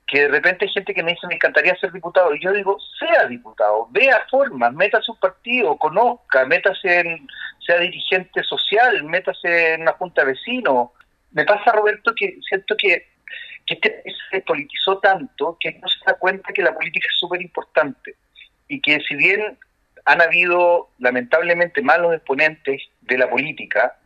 que 0.06 0.20
de 0.20 0.28
repente 0.28 0.66
hay 0.66 0.70
gente 0.70 0.94
que 0.94 1.02
me 1.02 1.12
dice 1.12 1.26
me 1.26 1.34
encantaría 1.34 1.74
ser 1.76 1.90
diputado 1.90 2.34
y 2.34 2.40
yo 2.40 2.52
digo 2.52 2.78
sea 2.98 3.26
diputado 3.26 3.88
vea 3.90 4.22
formas 4.30 4.72
métase 4.74 5.10
un 5.10 5.18
partido 5.18 5.76
conozca 5.78 6.44
métase 6.44 7.00
en 7.00 7.26
sea 7.64 7.78
dirigente 7.78 8.42
social 8.42 9.02
métase 9.04 9.74
en 9.74 9.82
una 9.82 9.92
junta 9.92 10.22
de 10.22 10.32
vecinos. 10.32 10.90
Me 11.32 11.44
pasa 11.44 11.72
Roberto 11.72 12.14
que 12.14 12.38
siento 12.48 12.76
que 12.76 13.14
que 13.66 13.74
este 13.74 14.02
se 14.30 14.40
politizó 14.42 14.98
tanto 14.98 15.56
que 15.58 15.72
no 15.80 15.88
se 15.88 15.98
da 16.06 16.14
cuenta 16.14 16.52
que 16.52 16.62
la 16.62 16.74
política 16.74 17.06
es 17.08 17.18
súper 17.18 17.40
importante 17.40 18.14
y 18.68 18.80
que 18.80 19.00
si 19.00 19.14
bien 19.14 19.58
han 20.04 20.20
habido 20.20 20.90
lamentablemente 20.98 21.80
malos 21.80 22.14
exponentes 22.14 22.82
de 23.00 23.18
la 23.18 23.30
política, 23.30 23.96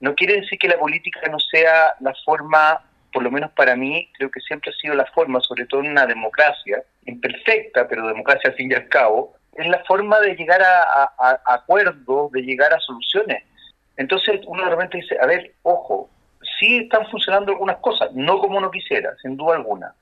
no 0.00 0.14
quiere 0.14 0.40
decir 0.40 0.58
que 0.58 0.68
la 0.68 0.78
política 0.78 1.20
no 1.30 1.38
sea 1.38 1.94
la 2.00 2.14
forma 2.24 2.84
por 3.12 3.22
lo 3.22 3.30
menos 3.30 3.50
para 3.52 3.74
mí, 3.74 4.10
creo 4.16 4.30
que 4.30 4.40
siempre 4.40 4.70
ha 4.70 4.80
sido 4.80 4.94
la 4.94 5.06
forma, 5.06 5.40
sobre 5.40 5.64
todo 5.64 5.80
en 5.80 5.90
una 5.90 6.06
democracia, 6.06 6.82
imperfecta, 7.06 7.88
pero 7.88 8.06
democracia 8.06 8.50
al 8.50 8.56
fin 8.56 8.70
y 8.70 8.74
al 8.74 8.88
cabo, 8.88 9.34
es 9.58 9.68
la 9.68 9.82
forma 9.84 10.20
de 10.20 10.34
llegar 10.36 10.62
a, 10.62 11.40
acuerdos, 11.46 12.30
de 12.32 12.42
llegar 12.42 12.72
a 12.72 12.80
soluciones. 12.80 13.42
Entonces 13.96 14.40
uno 14.46 14.64
de 14.64 14.70
repente 14.70 14.98
dice, 14.98 15.16
a 15.20 15.26
ver, 15.26 15.54
ojo, 15.62 16.08
sí 16.58 16.78
están 16.78 17.06
funcionando 17.10 17.52
algunas 17.52 17.78
cosas, 17.78 18.10
no 18.14 18.38
como 18.38 18.58
uno 18.58 18.70
quisiera, 18.70 19.10
sin 19.20 19.36
duda 19.36 19.56
alguna, 19.56 19.92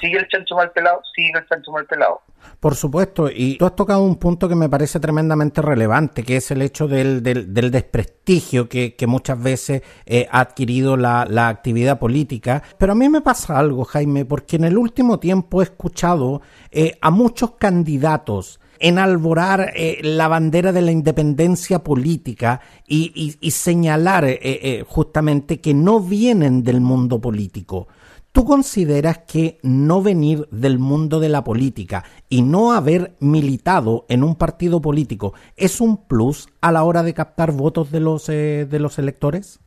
sigue 0.00 0.18
el 0.18 0.28
chancho 0.28 0.56
mal 0.56 0.72
pelado, 0.72 1.02
sigue 1.14 1.38
el 1.38 1.46
chancho 1.46 1.70
mal 1.70 1.84
pelado. 1.84 2.22
Por 2.60 2.74
supuesto, 2.74 3.28
y 3.30 3.58
tú 3.58 3.66
has 3.66 3.76
tocado 3.76 4.02
un 4.02 4.16
punto 4.16 4.48
que 4.48 4.54
me 4.54 4.70
parece 4.70 5.00
tremendamente 5.00 5.60
relevante, 5.60 6.22
que 6.22 6.36
es 6.36 6.50
el 6.50 6.62
hecho 6.62 6.88
del, 6.88 7.22
del, 7.22 7.70
desprestigio 7.70 8.68
que, 8.68 8.94
muchas 9.06 9.42
veces 9.42 9.82
eh, 10.06 10.26
ha 10.30 10.40
adquirido 10.40 10.96
la, 10.96 11.26
la, 11.28 11.48
actividad 11.48 11.98
política. 11.98 12.62
Pero 12.78 12.92
a 12.92 12.94
mí 12.94 13.08
me 13.10 13.20
pasa 13.20 13.58
algo, 13.58 13.84
Jaime, 13.84 14.24
porque 14.24 14.56
en 14.56 14.64
el 14.64 14.78
último 14.78 15.18
tiempo 15.18 15.60
he 15.60 15.64
escuchado 15.64 16.40
eh, 16.70 16.96
a 17.02 17.10
muchos 17.10 17.52
candidatos 17.52 18.60
enalborar 18.78 19.72
eh, 19.74 19.98
la 20.02 20.28
bandera 20.28 20.72
de 20.72 20.82
la 20.82 20.92
independencia 20.92 21.80
política 21.80 22.60
y, 22.86 23.36
y, 23.40 23.50
señalar 23.50 24.38
justamente 24.86 25.60
que 25.60 25.74
no 25.74 26.00
vienen 26.00 26.62
del 26.62 26.80
mundo 26.80 27.20
político 27.20 27.88
¿Tú 28.34 28.44
consideras 28.44 29.18
que 29.18 29.60
no 29.62 30.02
venir 30.02 30.48
del 30.50 30.80
mundo 30.80 31.20
de 31.20 31.28
la 31.28 31.44
política 31.44 32.02
y 32.28 32.42
no 32.42 32.72
haber 32.72 33.12
militado 33.20 34.06
en 34.08 34.24
un 34.24 34.34
partido 34.34 34.80
político 34.82 35.34
es 35.56 35.80
un 35.80 36.08
plus 36.08 36.48
a 36.60 36.72
la 36.72 36.82
hora 36.82 37.04
de 37.04 37.14
captar 37.14 37.52
votos 37.52 37.92
de 37.92 38.00
los, 38.00 38.28
eh, 38.28 38.66
de 38.68 38.80
los 38.80 38.98
electores? 38.98 39.60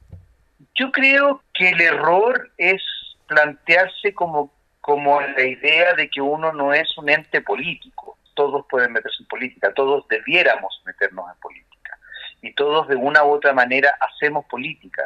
Yo 0.76 0.92
creo 0.92 1.42
que 1.54 1.70
el 1.70 1.80
error 1.80 2.52
es 2.58 2.82
plantearse 3.28 4.14
como, 4.14 4.52
como 4.82 5.22
la 5.22 5.46
idea 5.46 5.94
de 5.94 6.10
que 6.10 6.20
uno 6.20 6.52
no 6.52 6.74
es 6.74 6.90
un 6.98 7.10
ente 7.10 7.40
político. 7.40 8.17
Todos 8.38 8.66
pueden 8.70 8.94
meterse 8.94 9.18
en 9.20 9.28
política, 9.28 9.74
todos 9.74 10.08
debiéramos 10.08 10.82
meternos 10.86 11.26
en 11.34 11.40
política. 11.42 11.98
Y 12.42 12.54
todos 12.54 12.88
de 12.88 12.96
una 12.96 13.26
u 13.26 13.32
otra 13.32 13.52
manera 13.52 13.94
hacemos 14.00 14.46
política. 14.46 15.04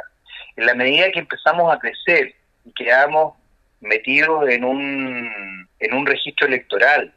En 0.56 0.68
la 0.68 0.76
medida 0.76 1.12
que 1.12 1.20
empezamos 1.20 1.74
a 1.74 1.80
crecer 1.80 2.36
y 2.66 2.74
creamos 2.74 3.34
metidos 3.80 4.48
en 4.50 4.64
un, 4.64 5.68
en 5.80 5.94
un 5.94 6.06
registro 6.06 6.46
electoral, 6.46 7.12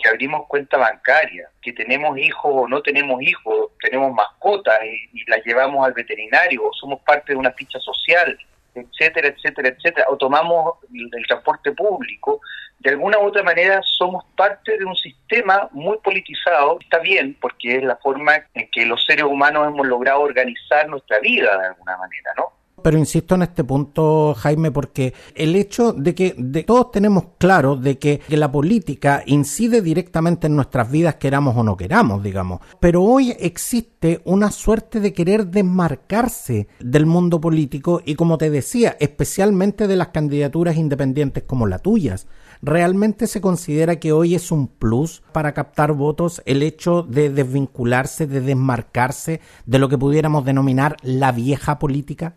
que 0.00 0.08
abrimos 0.08 0.46
cuenta 0.46 0.76
bancaria, 0.76 1.48
que 1.60 1.72
tenemos 1.72 2.16
hijos 2.18 2.52
o 2.54 2.68
no 2.68 2.80
tenemos 2.82 3.20
hijos, 3.22 3.72
tenemos 3.80 4.12
mascotas 4.14 4.78
y, 4.84 5.28
las 5.28 5.44
llevamos 5.44 5.84
al 5.84 5.92
veterinario, 5.92 6.64
o 6.64 6.72
somos 6.72 7.00
parte 7.02 7.32
de 7.32 7.38
una 7.38 7.52
ficha 7.52 7.78
social, 7.80 8.38
etcétera, 8.74 9.28
etcétera, 9.28 9.68
etcétera, 9.68 10.06
o 10.08 10.16
tomamos 10.16 10.74
el, 10.94 11.26
transporte 11.26 11.72
público, 11.72 12.40
de 12.78 12.90
alguna 12.90 13.18
u 13.18 13.26
otra 13.26 13.42
manera 13.42 13.80
somos 13.82 14.24
parte 14.36 14.78
de 14.78 14.84
un 14.84 14.94
sistema 14.94 15.68
muy 15.72 15.98
politizado. 15.98 16.78
Está 16.80 16.98
bien, 16.98 17.36
porque 17.40 17.76
es 17.76 17.82
la 17.82 17.96
forma 17.96 18.36
en 18.54 18.68
que 18.70 18.86
los 18.86 19.04
seres 19.04 19.24
humanos 19.24 19.66
hemos 19.66 19.86
logrado 19.86 20.20
organizar 20.20 20.88
nuestra 20.88 21.18
vida 21.18 21.58
de 21.58 21.66
alguna 21.68 21.96
manera, 21.96 22.32
¿no? 22.36 22.57
Pero 22.88 23.00
insisto 23.00 23.34
en 23.34 23.42
este 23.42 23.64
punto, 23.64 24.32
Jaime, 24.32 24.70
porque 24.70 25.12
el 25.34 25.56
hecho 25.56 25.92
de 25.92 26.14
que 26.14 26.34
de, 26.38 26.62
todos 26.62 26.90
tenemos 26.90 27.24
claro 27.36 27.76
de 27.76 27.98
que, 27.98 28.22
la 28.30 28.50
política 28.50 29.22
incide 29.26 29.82
directamente 29.82 30.46
en 30.46 30.56
nuestras 30.56 30.90
vidas, 30.90 31.16
queramos 31.16 31.54
o 31.54 31.62
no 31.62 31.76
queramos, 31.76 32.22
digamos. 32.22 32.60
Pero 32.80 33.02
hoy 33.02 33.36
existe 33.38 34.22
una 34.24 34.50
suerte 34.50 35.00
de 35.00 35.12
querer 35.12 35.48
desmarcarse 35.48 36.68
del 36.80 37.04
mundo 37.04 37.42
político 37.42 38.00
y, 38.06 38.14
como 38.14 38.38
te 38.38 38.48
decía, 38.48 38.96
especialmente 39.00 39.86
de 39.86 39.96
las 39.96 40.08
candidaturas 40.08 40.78
independientes 40.78 41.42
como 41.42 41.66
las 41.66 41.82
tuyas. 41.82 42.26
¿Realmente 42.62 43.26
se 43.26 43.42
considera 43.42 43.96
que 43.96 44.12
hoy 44.12 44.34
es 44.34 44.50
un 44.50 44.66
plus 44.66 45.22
para 45.32 45.52
captar 45.52 45.92
votos 45.92 46.40
el 46.46 46.62
hecho 46.62 47.02
de 47.02 47.28
desvincularse, 47.28 48.26
de 48.26 48.40
desmarcarse 48.40 49.42
de 49.66 49.78
lo 49.78 49.90
que 49.90 49.98
pudiéramos 49.98 50.46
denominar 50.46 50.96
la 51.02 51.32
vieja 51.32 51.78
política? 51.78 52.36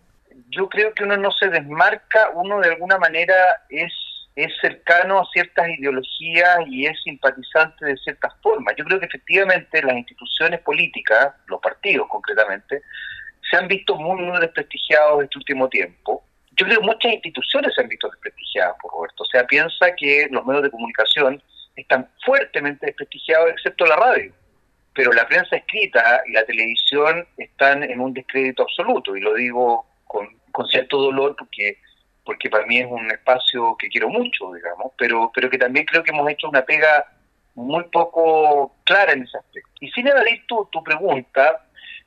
Yo 0.52 0.68
creo 0.70 0.94
que 0.94 1.04
uno 1.04 1.18
no 1.18 1.32
se 1.32 1.50
desmarca, 1.50 2.30
uno 2.34 2.60
de 2.60 2.70
alguna 2.70 2.98
manera 2.98 3.36
es, 3.70 3.92
es 4.36 4.52
cercano 4.62 5.20
a 5.20 5.26
ciertas 5.32 5.70
ideologías 5.70 6.60
y 6.68 6.86
es 6.86 7.02
simpatizante 7.04 7.86
de 7.86 7.98
ciertas 7.98 8.34
formas. 8.42 8.76
Yo 8.78 8.86
creo 8.86 9.00
que 9.00 9.06
efectivamente 9.06 9.82
las 9.82 9.96
instituciones 9.96 10.60
políticas, 10.62 11.34
los 11.48 11.62
partidos 11.62 12.08
concretamente, 12.10 12.82
se 13.50 13.58
han 13.58 13.68
visto 13.68 13.96
muy, 13.96 14.22
muy 14.22 14.40
desprestigiados 14.40 15.24
este 15.24 15.38
último 15.38 15.70
tiempo. 15.70 16.24
Yo 16.52 16.66
creo 16.66 16.80
que 16.80 16.86
muchas 16.86 17.14
instituciones 17.14 17.74
se 17.74 17.82
han 17.82 17.88
visto 17.88 18.10
desprestigiadas 18.10 18.76
por 18.82 18.92
Roberto. 18.92 19.24
O 19.24 19.26
sea, 19.26 19.46
piensa 19.48 19.96
que 19.96 20.28
los 20.32 20.46
medios 20.46 20.64
de 20.64 20.72
comunicación 20.72 21.42
están 21.76 22.10
fuertemente 22.26 22.86
desprestigiados, 22.86 23.52
excepto 23.52 23.86
la 23.86 23.96
radio 23.96 24.34
pero 24.94 25.14
la 25.14 25.26
prensa 25.26 25.56
escrita 25.56 26.22
y 26.28 26.34
la 26.34 26.44
televisión 26.44 27.26
están 27.38 27.82
en 27.82 28.02
un 28.02 28.14
descrédito 28.14 28.64
absoluto, 28.64 29.16
y 29.16 29.22
lo 29.22 29.34
digo 29.36 29.86
con, 30.12 30.28
con 30.52 30.68
cierto 30.68 30.98
dolor 30.98 31.36
porque 31.38 31.78
porque 32.24 32.50
para 32.50 32.68
mí 32.68 32.78
es 32.78 32.86
un 32.86 33.10
espacio 33.10 33.76
que 33.80 33.88
quiero 33.88 34.10
mucho, 34.10 34.54
digamos, 34.54 34.92
pero 34.98 35.32
pero 35.34 35.50
que 35.50 35.58
también 35.58 35.86
creo 35.86 36.04
que 36.04 36.12
hemos 36.12 36.30
hecho 36.30 36.50
una 36.50 36.64
pega 36.64 37.06
muy 37.56 37.84
poco 37.86 38.76
clara 38.84 39.14
en 39.14 39.24
ese 39.24 39.38
aspecto. 39.38 39.72
Y 39.80 39.90
sin 39.92 40.08
evadir 40.08 40.46
tu, 40.48 40.68
tu 40.72 40.84
pregunta, 40.84 41.66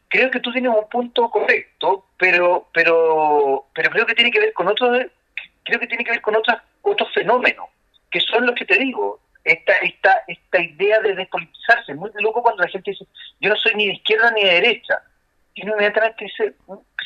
creo 0.09 0.31
que 0.31 0.41
tú 0.41 0.53
tienes 0.53 0.71
un 0.71 0.89
punto 0.89 1.31
correcto, 1.31 2.07
pero 2.19 2.69
pero 2.73 3.67
pero 3.75 3.91
creo 3.91 4.07
que 4.07 4.15
tiene 4.15 4.31
que 4.31 4.41
ver 4.41 4.53
con 4.53 4.69
otros 4.69 5.07
creo 5.65 5.81
que 5.81 5.87
tiene 5.87 6.05
que 6.05 6.13
ver 6.13 6.21
con 6.21 6.37
otros 6.37 6.59
otros 6.83 7.09
fenómenos, 7.15 7.67
que 8.11 8.21
son 8.21 8.47
los 8.47 8.55
que 8.55 8.67
te 8.67 8.79
digo, 8.79 9.21
esta 9.45 9.73
esta 9.79 10.23
esta 10.29 10.61
idea 10.61 11.01
de 11.01 11.15
despolitizarse, 11.15 11.93
es 11.93 11.99
muy 11.99 12.11
loco 12.21 12.43
cuando 12.43 12.63
la 12.63 12.69
gente 12.69 12.91
dice, 12.91 13.07
yo 13.41 13.49
no 13.49 13.57
soy 13.57 13.75
ni 13.75 13.87
de 13.87 13.95
izquierda 13.95 14.31
ni 14.33 14.45
de 14.45 14.61
derecha. 14.61 15.03
Y 15.57 15.63
inmediatamente 15.63 16.25
dice, 16.25 16.55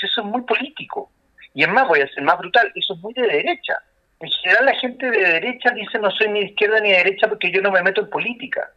eso 0.07 0.21
es 0.21 0.27
muy 0.27 0.43
político. 0.43 1.11
Y 1.55 1.63
es 1.63 1.69
más, 1.69 1.89
voy 1.89 2.01
a 2.01 2.09
ser 2.09 2.23
más 2.23 2.39
brutal, 2.39 2.71
eso 2.75 2.95
es 2.95 3.01
muy 3.01 3.13
de 3.15 3.23
derecha. 3.23 3.75
En 4.21 4.31
general 4.31 4.67
la 4.67 4.75
gente 4.75 5.11
de 5.11 5.19
derecha 5.19 5.71
dice 5.71 5.99
no 5.99 6.11
soy 6.11 6.29
ni 6.29 6.41
de 6.41 6.47
izquierda 6.47 6.81
ni 6.81 6.91
de 6.91 6.99
derecha 6.99 7.29
porque 7.29 7.53
yo 7.53 7.61
no 7.63 7.71
me 7.71 7.83
meto 7.83 8.01
en 8.01 8.11
política. 8.11 8.69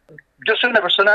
Yo 0.46 0.54
soy 0.56 0.70
una 0.70 0.80
persona, 0.80 1.12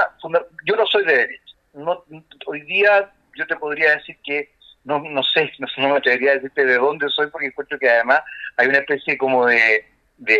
yo 0.65 0.75
no 0.75 0.85
soy 0.85 1.05
de 1.05 1.17
derecha. 1.17 1.43
No, 1.73 2.03
hoy 2.45 2.61
día 2.61 3.09
yo 3.35 3.47
te 3.47 3.55
podría 3.55 3.95
decir 3.95 4.17
que 4.23 4.51
no, 4.83 4.99
no 4.99 5.23
sé, 5.23 5.51
no, 5.59 5.89
me 5.89 5.97
atrevería 5.97 6.31
a 6.31 6.35
decirte 6.35 6.65
de 6.65 6.77
dónde 6.77 7.09
soy 7.09 7.27
porque 7.27 7.47
encuentro 7.47 7.77
que 7.77 7.89
además 7.89 8.21
hay 8.55 8.67
una 8.67 8.79
especie 8.79 9.17
como 9.17 9.45
de, 9.45 9.85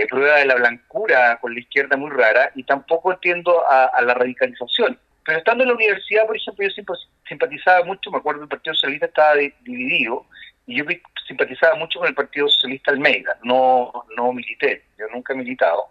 prueba 0.10 0.40
de 0.40 0.46
la 0.46 0.56
blancura 0.56 1.38
con 1.40 1.54
la 1.54 1.60
izquierda 1.60 1.98
muy 1.98 2.10
rara 2.10 2.52
y 2.56 2.64
tampoco 2.64 3.12
entiendo 3.12 3.64
a 3.70 4.02
la 4.02 4.14
radicalización. 4.14 4.98
Pero 5.28 5.40
estando 5.40 5.64
en 5.64 5.68
la 5.68 5.76
universidad, 5.76 6.26
por 6.26 6.38
ejemplo, 6.38 6.66
yo 6.66 6.72
siempre 6.72 6.96
simpatizaba 7.28 7.84
mucho, 7.86 8.12
me 8.12 8.18
acuerdo 8.18 8.42
que 8.42 8.44
el 8.46 8.50
Partido 8.50 8.76
Socialista 8.76 9.06
estaba 9.08 9.36
dividido, 9.36 10.26
y 10.66 10.78
yo 10.78 10.86
simpatizaba 11.28 11.76
mucho 11.76 12.00
con 12.00 12.08
el 12.08 12.16
Partido 12.16 12.48
Socialista 12.50 12.92
Almeida, 12.92 13.38
no, 13.44 14.06
no 14.16 14.34
milité, 14.34 14.84
yo 14.98 15.08
nunca 15.14 15.34
he 15.34 15.38
militado. 15.38 15.86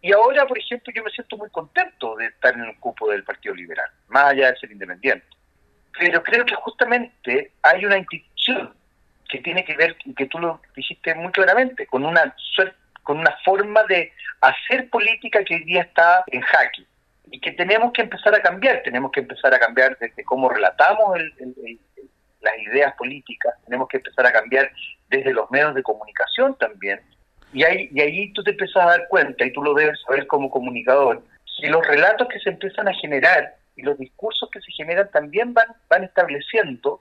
Y 0.00 0.12
ahora, 0.12 0.46
por 0.46 0.58
ejemplo, 0.58 0.92
yo 0.94 1.04
me 1.04 1.10
siento 1.10 1.36
muy 1.36 1.48
contento 1.50 2.16
de 2.16 2.26
estar 2.26 2.54
en 2.54 2.62
el 2.62 2.76
cupo 2.78 3.08
del 3.10 3.24
Partido 3.24 3.54
Liberal, 3.54 3.88
más 4.08 4.24
allá 4.24 4.50
de 4.50 4.58
ser 4.58 4.72
independiente. 4.72 5.26
Pero 5.98 6.22
creo 6.22 6.44
que 6.44 6.54
justamente 6.56 7.52
hay 7.62 7.84
una 7.84 7.98
institución 7.98 8.74
que 9.28 9.38
tiene 9.38 9.64
que 9.64 9.76
ver, 9.76 9.96
y 10.04 10.14
que 10.14 10.26
tú 10.26 10.38
lo 10.38 10.60
dijiste 10.74 11.14
muy 11.14 11.32
claramente, 11.32 11.86
con 11.86 12.04
una, 12.04 12.34
con 13.02 13.18
una 13.18 13.36
forma 13.44 13.84
de 13.84 14.12
hacer 14.40 14.90
política 14.90 15.44
que 15.44 15.54
hoy 15.54 15.64
día 15.64 15.82
está 15.82 16.24
en 16.26 16.40
jaque 16.40 16.84
y 17.32 17.40
que 17.40 17.52
tenemos 17.52 17.92
que 17.92 18.02
empezar 18.02 18.34
a 18.34 18.42
cambiar, 18.42 18.82
tenemos 18.84 19.10
que 19.10 19.20
empezar 19.20 19.52
a 19.54 19.58
cambiar 19.58 19.96
desde 19.98 20.22
cómo 20.22 20.50
relatamos 20.50 21.18
las 22.40 22.58
ideas 22.58 22.94
políticas, 22.94 23.54
tenemos 23.64 23.88
que 23.88 23.96
empezar 23.96 24.26
a 24.26 24.32
cambiar 24.32 24.70
desde 25.08 25.32
los 25.32 25.50
medios 25.50 25.74
de 25.74 25.82
comunicación 25.82 26.56
también, 26.58 27.00
y 27.54 27.64
ahí, 27.64 27.88
y 27.92 28.00
ahí 28.00 28.32
tú 28.34 28.44
te 28.44 28.50
empiezas 28.50 28.82
a 28.82 28.86
dar 28.86 29.08
cuenta, 29.08 29.46
y 29.46 29.52
tú 29.52 29.62
lo 29.62 29.72
debes 29.74 30.00
saber 30.02 30.26
como 30.26 30.50
comunicador, 30.50 31.22
que 31.60 31.70
los 31.70 31.86
relatos 31.86 32.28
que 32.28 32.40
se 32.40 32.50
empiezan 32.50 32.88
a 32.88 32.94
generar 32.94 33.54
y 33.76 33.82
los 33.82 33.96
discursos 33.96 34.50
que 34.50 34.60
se 34.60 34.72
generan 34.72 35.10
también 35.10 35.54
van, 35.54 35.68
van 35.88 36.04
estableciendo 36.04 37.00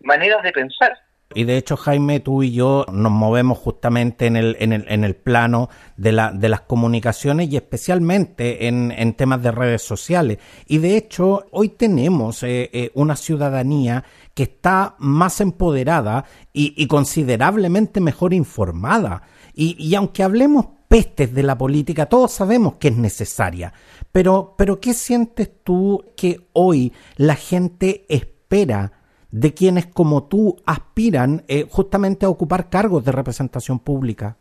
maneras 0.00 0.42
de 0.42 0.52
pensar. 0.52 0.98
Y 1.34 1.44
de 1.44 1.58
hecho, 1.58 1.76
Jaime, 1.76 2.20
tú 2.20 2.42
y 2.42 2.52
yo 2.52 2.86
nos 2.90 3.12
movemos 3.12 3.58
justamente 3.58 4.26
en 4.26 4.36
el, 4.36 4.56
en 4.60 4.72
el, 4.72 4.86
en 4.88 5.04
el 5.04 5.14
plano 5.14 5.68
de, 5.98 6.12
la, 6.12 6.32
de 6.32 6.48
las 6.48 6.62
comunicaciones 6.62 7.50
y 7.50 7.56
especialmente 7.56 8.66
en, 8.66 8.92
en 8.92 9.12
temas 9.12 9.42
de 9.42 9.50
redes 9.50 9.82
sociales. 9.82 10.38
Y 10.66 10.78
de 10.78 10.96
hecho, 10.96 11.44
hoy 11.50 11.68
tenemos 11.68 12.42
eh, 12.42 12.70
eh, 12.72 12.90
una 12.94 13.14
ciudadanía 13.14 14.04
que 14.32 14.44
está 14.44 14.96
más 14.98 15.42
empoderada 15.42 16.24
y, 16.54 16.86
considerablemente 16.86 18.00
mejor 18.00 18.32
informada. 18.32 19.22
Y, 19.54 19.76
y 19.78 19.94
aunque 19.94 20.22
hablemos 20.22 20.66
pestes 20.88 21.34
de 21.34 21.42
la 21.42 21.58
política, 21.58 22.06
todos 22.06 22.32
sabemos 22.32 22.76
que 22.76 22.88
es 22.88 22.96
necesaria. 22.96 23.74
Pero, 24.12 24.54
pero 24.56 24.80
¿qué 24.80 24.94
sientes 24.94 25.50
tú 25.62 26.04
que 26.16 26.48
hoy 26.54 26.94
la 27.16 27.34
gente 27.36 28.06
espera? 28.08 28.97
De 29.30 29.52
quienes 29.52 29.86
como 29.86 30.24
tú 30.24 30.56
aspiran 30.66 31.44
eh, 31.48 31.66
justamente 31.68 32.26
a 32.26 32.30
ocupar 32.30 32.70
cargos 32.70 33.04
de 33.04 33.12
representación 33.12 33.78
pública? 33.78 34.36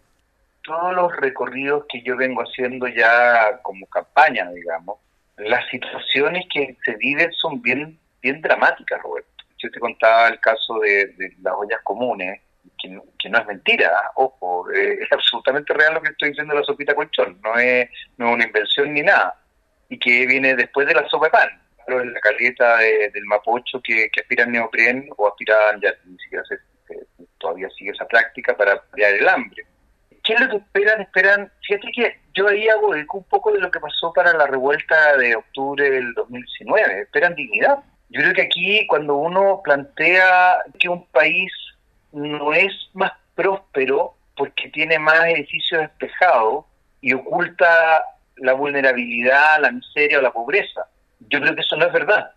Todos 0.63 0.93
los 0.93 1.15
recorridos 1.15 1.85
que 1.89 2.01
yo 2.03 2.17
vengo 2.17 2.41
haciendo 2.41 2.87
ya 2.87 3.59
como 3.61 3.85
campaña, 3.87 4.49
digamos, 4.51 4.97
las 5.37 5.67
situaciones 5.69 6.45
que 6.51 6.75
se 6.83 6.95
viven 6.95 7.31
son 7.33 7.61
bien, 7.61 7.97
bien 8.21 8.41
dramáticas, 8.41 9.01
Roberto. 9.01 9.29
Yo 9.57 9.69
te 9.71 9.79
contaba 9.79 10.27
el 10.27 10.39
caso 10.39 10.79
de, 10.79 11.33
las 11.41 11.53
ollas 11.53 11.79
comunes, 11.83 12.41
que 12.77 12.89
no, 12.89 13.03
es 13.39 13.47
mentira, 13.47 13.91
¿ah? 13.95 14.11
ojo, 14.15 14.69
eh, 14.71 14.99
es 15.01 15.11
absolutamente 15.11 15.73
real 15.73 15.95
lo 15.95 16.01
que 16.01 16.09
estoy 16.09 16.29
diciendo 16.29 16.53
de 16.53 16.59
la 16.59 16.65
sopita 16.65 16.93
colchón, 16.93 17.39
no 17.43 17.55
es, 17.57 17.89
no 18.17 18.29
es 18.29 18.35
una 18.35 18.45
invención 18.45 18.93
ni 18.93 19.01
nada, 19.01 19.35
y 19.89 19.97
que 19.97 20.27
viene 20.27 20.55
después 20.55 20.85
de 20.85 20.93
la 20.93 21.07
sopa 21.07 21.25
de 21.25 21.31
pan 21.31 21.66
en 21.87 22.13
la 22.13 22.19
caleta 22.19 22.77
del 22.77 23.25
Mapocho 23.25 23.81
que, 23.81 24.09
que 24.11 24.21
aspiran 24.21 24.51
neopren 24.51 25.09
o 25.15 25.27
aspiran, 25.27 25.79
ya 25.81 25.93
ni 26.05 26.17
siquiera 26.17 26.43
se, 26.45 26.57
todavía 27.37 27.69
sigue 27.77 27.91
esa 27.91 28.07
práctica 28.07 28.55
para 28.55 28.81
paliar 28.81 29.13
el 29.13 29.27
hambre. 29.27 29.65
¿Qué 30.23 30.33
es 30.33 30.39
lo 30.41 30.49
que 30.49 30.57
esperan? 30.57 31.01
Esperan, 31.01 31.51
fíjate 31.61 31.91
que 31.93 32.19
yo 32.33 32.47
ahí 32.47 32.67
hago 32.67 32.89
un 32.89 33.23
poco 33.25 33.53
de 33.53 33.59
lo 33.59 33.71
que 33.71 33.79
pasó 33.79 34.11
para 34.11 34.33
la 34.33 34.45
revuelta 34.45 35.15
de 35.17 35.35
octubre 35.35 35.89
del 35.89 36.13
2019, 36.13 37.01
esperan 37.01 37.35
dignidad. 37.35 37.77
Yo 38.09 38.21
creo 38.21 38.33
que 38.33 38.41
aquí 38.41 38.85
cuando 38.87 39.15
uno 39.15 39.61
plantea 39.63 40.57
que 40.79 40.89
un 40.89 41.05
país 41.07 41.51
no 42.11 42.53
es 42.53 42.73
más 42.93 43.13
próspero 43.35 44.15
porque 44.35 44.69
tiene 44.69 44.99
más 44.99 45.25
edificios 45.25 45.81
despejados 45.81 46.65
y 47.01 47.13
oculta 47.13 48.03
la 48.37 48.53
vulnerabilidad, 48.53 49.61
la 49.61 49.71
miseria 49.71 50.19
o 50.19 50.21
la 50.21 50.31
pobreza. 50.31 50.87
Yo 51.29 51.41
creo 51.41 51.55
que 51.55 51.61
eso 51.61 51.75
no 51.75 51.85
es 51.85 51.93
verdad. 51.93 52.31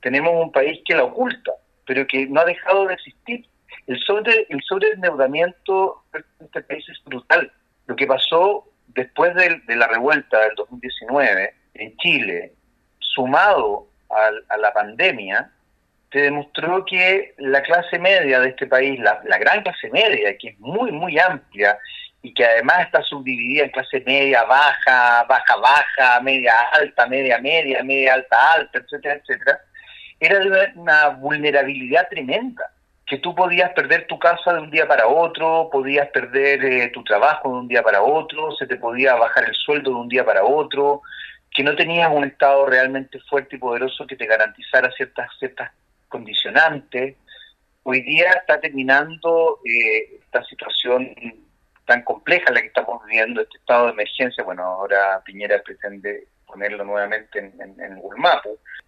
Tenemos 0.00 0.32
un 0.34 0.52
país 0.52 0.80
que 0.84 0.94
la 0.94 1.04
oculta, 1.04 1.52
pero 1.86 2.06
que 2.06 2.26
no 2.26 2.40
ha 2.40 2.44
dejado 2.44 2.86
de 2.86 2.94
existir. 2.94 3.46
El 3.86 3.98
sobre 4.00 4.46
el 4.48 4.60
sobreendeudamiento 4.62 6.04
de 6.12 6.24
este 6.40 6.62
país 6.62 6.88
es 6.88 7.02
brutal. 7.04 7.52
Lo 7.86 7.96
que 7.96 8.06
pasó 8.06 8.68
después 8.88 9.34
de, 9.34 9.76
la 9.76 9.88
revuelta 9.88 10.40
del 10.40 10.54
2019 10.56 11.54
en 11.74 11.96
Chile, 11.96 12.52
sumado 12.98 13.88
a, 14.10 14.56
la 14.56 14.72
pandemia, 14.72 15.50
te 16.10 16.22
demostró 16.22 16.84
que 16.84 17.34
la 17.38 17.62
clase 17.62 17.98
media 17.98 18.40
de 18.40 18.50
este 18.50 18.66
país, 18.66 19.00
la, 19.00 19.20
la, 19.24 19.38
gran 19.38 19.62
clase 19.62 19.88
media, 19.90 20.36
que 20.36 20.50
es 20.50 20.60
muy, 20.60 20.92
muy 20.92 21.18
amplia 21.18 21.78
y 22.22 22.32
que 22.32 22.44
además 22.44 22.86
está 22.86 23.02
subdividida 23.02 23.64
en 23.64 23.70
clase 23.70 24.02
media, 24.06 24.44
baja, 24.44 25.24
baja, 25.24 25.56
baja, 25.56 26.20
media 26.20 26.52
alta, 26.72 27.06
media, 27.06 27.38
media, 27.38 27.82
media 27.82 28.14
alta, 28.14 28.52
alta, 28.52 28.78
etcétera, 28.78 29.16
etcétera, 29.16 29.60
era 30.20 30.38
de 30.38 30.72
una 30.76 31.08
vulnerabilidad 31.08 32.08
tremenda 32.08 32.70
que 33.06 33.18
tú 33.18 33.34
podías 33.34 33.72
perder 33.72 34.06
tu 34.06 34.18
casa 34.18 34.54
de 34.54 34.60
un 34.60 34.70
día 34.70 34.86
para 34.86 35.08
otro, 35.08 35.68
podías 35.70 36.08
perder 36.08 36.64
eh, 36.64 36.88
tu 36.94 37.02
trabajo 37.02 37.50
de 37.52 37.58
un 37.58 37.68
día 37.68 37.82
para 37.82 38.02
otro, 38.02 38.52
se 38.52 38.66
te 38.66 38.76
podía 38.76 39.16
bajar 39.16 39.44
el 39.44 39.54
sueldo 39.54 39.90
de 39.90 39.96
un 39.96 40.08
día 40.08 40.24
para 40.24 40.44
otro, 40.44 41.02
que 41.50 41.62
no 41.62 41.74
tenías 41.74 42.10
un 42.10 42.24
Estado 42.24 42.64
realmente 42.64 43.18
fuerte 43.28 43.56
y 43.56 43.58
poderoso 43.58 44.06
que 44.06 44.16
te 44.16 44.26
garantizara 44.26 44.90
ciertas, 44.92 45.28
ciertas 45.38 45.72
condicionantes. 46.08 47.16
Hoy 47.82 48.00
día 48.02 48.30
está 48.30 48.60
terminando 48.60 49.58
eh, 49.64 50.20
esta 50.22 50.42
situación 50.44 51.14
tan 51.86 52.02
compleja 52.02 52.52
la 52.52 52.60
que 52.60 52.68
estamos 52.68 53.04
viviendo, 53.06 53.40
este 53.40 53.58
estado 53.58 53.86
de 53.86 53.92
emergencia. 53.92 54.44
Bueno, 54.44 54.62
ahora 54.62 55.22
Piñera 55.24 55.62
pretende 55.62 56.28
ponerlo 56.46 56.84
nuevamente 56.84 57.38
en, 57.38 57.60
en, 57.60 57.80
en 57.80 58.02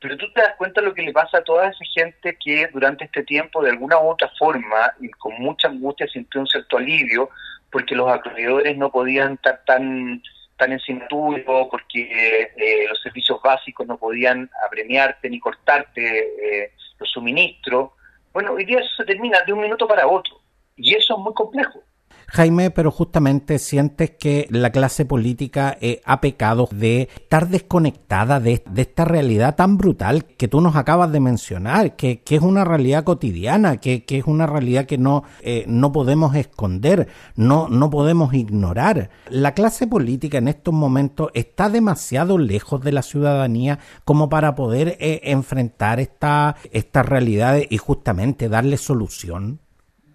pero 0.05 0.19
tú 0.19 0.31
te 0.35 0.43
das 0.43 0.55
cuenta 0.59 0.83
de 0.83 0.87
lo 0.89 0.95
que 0.95 1.01
le 1.01 1.13
pasa 1.13 1.39
a 1.39 1.45
toda 1.45 1.69
esa 1.69 1.85
gente 1.95 2.37
que 2.39 2.69
durante 2.73 3.05
este 3.05 3.23
tiempo, 3.23 3.63
de 3.63 3.71
alguna 3.71 3.99
u 3.99 4.11
otra 4.11 4.31
forma, 4.39 4.93
y 5.01 5.09
con 5.11 5.33
mucha 5.39 5.69
angustia, 5.69 6.07
sintió 6.09 6.43
un 6.43 6.47
cierto 6.47 6.77
alivio, 6.77 7.31
porque 7.71 7.95
los 7.95 8.11
acreedores 8.11 8.77
no 8.77 8.91
podían 8.91 9.35
estar 9.35 9.63
tan 9.65 10.23
tan 10.57 10.73
en 10.73 11.09
porque 11.09 12.53
eh, 12.57 12.87
los 12.89 13.01
servicios 13.01 13.41
básicos 13.43 13.87
no 13.87 13.97
podían 13.97 14.49
apremiarte 14.67 15.29
ni 15.29 15.41
cortarte 15.41 16.03
eh, 16.65 16.73
los 16.99 17.11
suministros. 17.11 17.91
Bueno, 18.33 18.53
hoy 18.53 18.65
día 18.65 18.81
eso 18.81 18.95
se 18.97 19.05
termina 19.05 19.41
de 19.41 19.53
un 19.53 19.63
minuto 19.63 19.89
para 19.89 20.07
otro, 20.07 20.39
y 20.77 20.95
eso 20.95 21.15
es 21.15 21.21
muy 21.21 21.33
complejo. 21.33 21.83
Jaime, 22.29 22.71
pero 22.71 22.91
justamente 22.91 23.59
sientes 23.59 24.11
que 24.11 24.47
la 24.51 24.71
clase 24.71 25.05
política 25.05 25.77
eh, 25.81 26.01
ha 26.05 26.21
pecado 26.21 26.69
de 26.73 27.09
estar 27.15 27.49
desconectada 27.49 28.41
de, 28.41 28.63
esta 28.77 29.05
realidad 29.05 29.57
tan 29.57 29.77
brutal 29.77 30.25
que 30.25 30.49
tú 30.49 30.61
nos 30.61 30.77
acabas 30.77 31.13
de 31.13 31.21
mencionar, 31.21 31.97
que, 31.97 32.23
es 32.29 32.41
una 32.41 32.65
realidad 32.65 33.05
cotidiana, 33.05 33.77
que, 33.77 34.05
es 34.07 34.25
una 34.25 34.47
realidad 34.47 34.87
que 34.87 34.99
no, 34.99 35.25
eh, 35.43 35.65
no 35.69 35.93
podemos 35.93 36.35
esconder, 36.35 37.09
no, 37.37 37.69
no 37.69 37.91
podemos 37.91 38.35
ignorar. 38.35 39.11
La 39.29 39.53
clase 39.53 39.87
política 39.87 40.39
en 40.39 40.49
estos 40.49 40.75
momentos 40.75 41.31
está 41.35 41.69
demasiado 41.69 42.39
lejos 42.39 42.83
de 42.83 42.93
la 42.93 43.03
ciudadanía 43.03 43.79
como 44.05 44.29
para 44.29 44.55
poder 44.55 44.97
eh, 45.01 45.21
enfrentar 45.25 46.01
esta, 46.01 46.57
estas 46.73 47.07
realidades 47.07 47.67
y 47.71 47.79
justamente 47.79 48.49
darle 48.49 48.77
solución. 48.77 49.61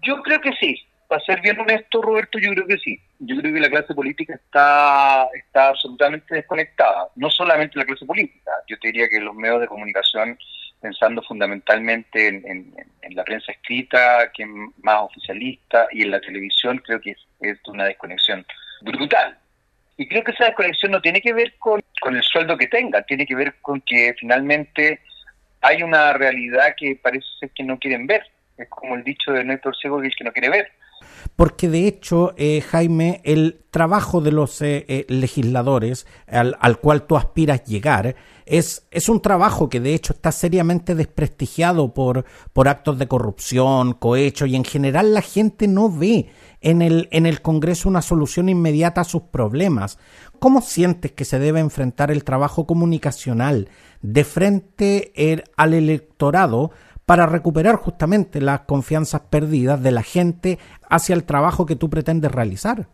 Yo 0.02 0.22
creo 0.22 0.40
que 0.40 0.52
sí, 0.58 0.76
para 1.10 1.24
ser 1.24 1.40
bien 1.40 1.58
honesto, 1.58 2.00
Roberto, 2.00 2.38
yo 2.38 2.52
creo 2.52 2.68
que 2.68 2.78
sí. 2.78 3.00
Yo 3.18 3.36
creo 3.40 3.52
que 3.52 3.58
la 3.58 3.68
clase 3.68 3.92
política 3.96 4.32
está, 4.32 5.26
está 5.34 5.70
absolutamente 5.70 6.36
desconectada. 6.36 7.08
No 7.16 7.28
solamente 7.28 7.76
la 7.80 7.84
clase 7.84 8.06
política, 8.06 8.52
yo 8.68 8.78
te 8.78 8.92
diría 8.92 9.08
que 9.08 9.18
los 9.18 9.34
medios 9.34 9.60
de 9.60 9.66
comunicación, 9.66 10.38
pensando 10.80 11.20
fundamentalmente 11.22 12.28
en, 12.28 12.72
la 13.10 13.24
prensa 13.24 13.50
escrita, 13.50 14.30
que 14.32 14.44
es 14.44 14.48
más 14.84 15.02
oficialista, 15.02 15.88
y 15.90 16.02
en 16.02 16.12
la 16.12 16.20
televisión, 16.20 16.78
creo 16.78 17.00
que 17.00 17.16
es, 17.40 17.58
una 17.66 17.86
desconexión 17.86 18.46
brutal. 18.82 19.36
Y 19.96 20.06
creo 20.06 20.22
que 20.22 20.30
esa 20.30 20.44
desconexión 20.44 20.92
no 20.92 21.00
tiene 21.00 21.20
que 21.20 21.32
ver 21.32 21.56
con, 21.58 21.82
con 22.00 22.14
el 22.14 22.22
sueldo 22.22 22.56
que 22.56 22.68
tenga, 22.68 23.02
tiene 23.02 23.26
que 23.26 23.34
ver 23.34 23.56
con 23.62 23.80
que 23.80 24.14
finalmente 24.16 25.00
hay 25.60 25.82
una 25.82 26.12
realidad 26.12 26.76
que 26.76 26.94
parece 26.94 27.26
ser 27.40 27.50
que 27.50 27.64
no 27.64 27.80
quieren 27.80 28.06
ver. 28.06 28.22
Es 28.60 28.68
como 28.68 28.94
el 28.94 29.04
dicho 29.04 29.32
de 29.32 29.44
Néstor 29.44 29.74
Ciego, 29.76 30.00
que 30.00 30.10
que 30.10 30.24
no 30.24 30.32
quiere 30.32 30.50
ver 30.50 30.68
porque 31.36 31.68
de 31.68 31.86
hecho, 31.86 32.34
eh, 32.36 32.60
Jaime, 32.60 33.20
el 33.24 33.60
trabajo 33.70 34.20
de 34.20 34.32
los 34.32 34.60
eh, 34.62 34.84
eh, 34.88 35.06
legisladores 35.08 36.06
al, 36.26 36.78
cual 36.78 37.06
tú 37.06 37.16
aspiras 37.16 37.64
llegar 37.64 38.16
es, 38.46 38.86
es 38.90 39.08
un 39.08 39.22
trabajo 39.22 39.68
que 39.68 39.80
de 39.80 39.94
hecho 39.94 40.12
está 40.12 40.32
seriamente 40.32 40.94
desprestigiado 40.94 41.94
por, 41.94 42.24
por 42.52 42.68
actos 42.68 42.98
de 42.98 43.06
corrupción, 43.06 43.94
cohecho 43.94 44.46
y 44.46 44.56
en 44.56 44.64
general 44.64 45.14
la 45.14 45.22
gente 45.22 45.68
no 45.68 45.90
ve 45.90 46.30
en 46.60 46.82
el, 46.82 47.08
en 47.12 47.26
el 47.26 47.42
Congreso 47.42 47.88
una 47.88 48.02
solución 48.02 48.48
inmediata 48.48 49.02
a 49.02 49.04
sus 49.04 49.22
problemas. 49.22 49.98
¿Cómo 50.40 50.60
sientes 50.60 51.12
que 51.12 51.24
se 51.24 51.38
debe 51.38 51.60
enfrentar 51.60 52.10
el 52.10 52.24
trabajo 52.24 52.66
comunicacional 52.66 53.68
de 54.02 54.24
frente 54.24 55.44
al 55.56 55.74
electorado 55.74 56.72
para 57.10 57.26
recuperar 57.26 57.74
justamente 57.74 58.40
las 58.40 58.60
confianzas 58.60 59.22
perdidas 59.22 59.82
de 59.82 59.90
la 59.90 60.04
gente 60.04 60.60
hacia 60.88 61.16
el 61.16 61.24
trabajo 61.24 61.66
que 61.66 61.74
tú 61.74 61.90
pretendes 61.90 62.30
realizar? 62.30 62.86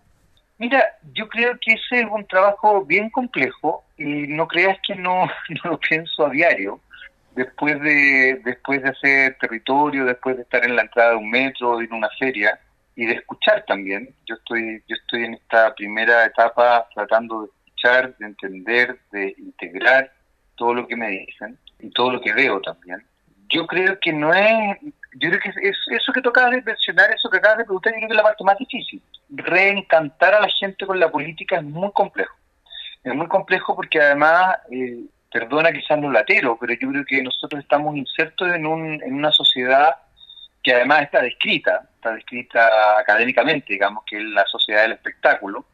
Mira, 0.57 0.83
yo 1.13 1.29
creo 1.29 1.53
que 1.61 1.75
ese 1.75 2.01
es 2.01 2.07
un 2.11 2.27
trabajo 2.27 2.83
bien 2.87 3.11
complejo 3.11 3.85
y 3.99 4.27
no 4.29 4.49
creas 4.49 4.79
que 4.87 4.95
no, 4.95 5.29
lo 5.65 5.79
pienso 5.79 6.25
a 6.25 6.31
diario. 6.31 6.81
Después 7.35 7.79
de, 7.83 8.41
después 8.43 8.83
de 8.83 8.89
hacer 8.89 9.37
territorio, 9.39 10.07
después 10.07 10.37
de 10.37 10.45
estar 10.45 10.65
en 10.65 10.77
la 10.77 10.83
entrada 10.85 11.11
de 11.11 11.17
un 11.17 11.29
metro, 11.29 11.83
en 11.83 11.93
una 11.93 12.09
feria 12.19 12.59
y 12.95 13.05
de 13.05 13.17
escuchar 13.17 13.67
también. 13.69 14.09
Yo 14.25 14.37
estoy, 14.37 14.83
yo 14.89 14.97
estoy 14.97 15.25
en 15.25 15.35
esta 15.35 15.75
primera 15.75 16.25
etapa 16.25 16.89
tratando 16.95 17.43
de 17.43 17.49
escuchar, 17.49 18.17
de 18.17 18.25
entender, 18.25 18.99
de 19.13 19.35
integrar 19.37 20.11
todo 20.55 20.73
lo 20.73 20.87
que 20.87 20.97
me 20.97 21.11
dicen 21.11 21.59
y 21.81 21.91
todo 21.91 22.13
lo 22.13 22.21
que 22.23 22.33
veo 22.33 22.63
también 22.63 23.05
yo 23.49 23.67
creo 23.67 23.99
que 24.01 24.13
no 24.13 24.33
es, 24.35 24.79
yo 25.15 25.31
creo 25.31 25.41
que 25.41 25.49
es, 25.49 25.77
eso 25.91 26.13
que 26.13 26.21
tú 26.21 26.31
acabas 26.31 26.53
de 26.53 26.63
mencionar, 26.63 27.11
eso 27.11 27.31
que 27.31 27.39
acabas 27.39 27.59
de 27.59 27.65
preguntar, 27.65 27.93
yo 27.93 27.99
creo 27.99 28.09
que 28.09 28.15
es 28.15 28.17
la 28.17 28.23
parte 28.23 28.45
más 28.45 28.59
difícil. 28.59 29.03
Reencantar 29.31 30.35
a 30.35 30.41
la 30.41 30.49
gente 30.49 30.87
con 30.87 30.99
la 30.99 31.11
política 31.11 31.57
es 31.57 31.63
muy 31.63 31.91
complejo. 31.93 32.35
Es 33.03 33.15
muy 33.15 33.29
complejo 33.29 33.77
porque 33.77 34.01
además, 34.01 34.57
eh, 34.71 35.05
perdona 35.31 35.73
quizás 35.73 35.99
no 35.99 36.11
latero, 36.11 36.57
pero 36.61 36.75
yo 36.75 36.89
creo 36.91 37.05
que 37.05 37.23
nosotros 37.23 37.63
estamos 37.63 37.97
insertos 37.97 38.53
en, 38.53 38.67
un, 38.67 39.03
en 39.03 39.15
una 39.15 39.31
sociedad 39.31 39.97
que 40.63 40.75
además 40.75 41.03
está 41.03 41.23
descrita, 41.23 41.89
está 41.95 42.13
descrita 42.13 42.99
académicamente, 42.99 43.73
digamos, 43.73 44.03
que 44.05 44.17
es 44.17 44.25
la 44.25 44.45
sociedad 44.47 44.83
del 44.83 44.93
espectáculo. 44.93 45.65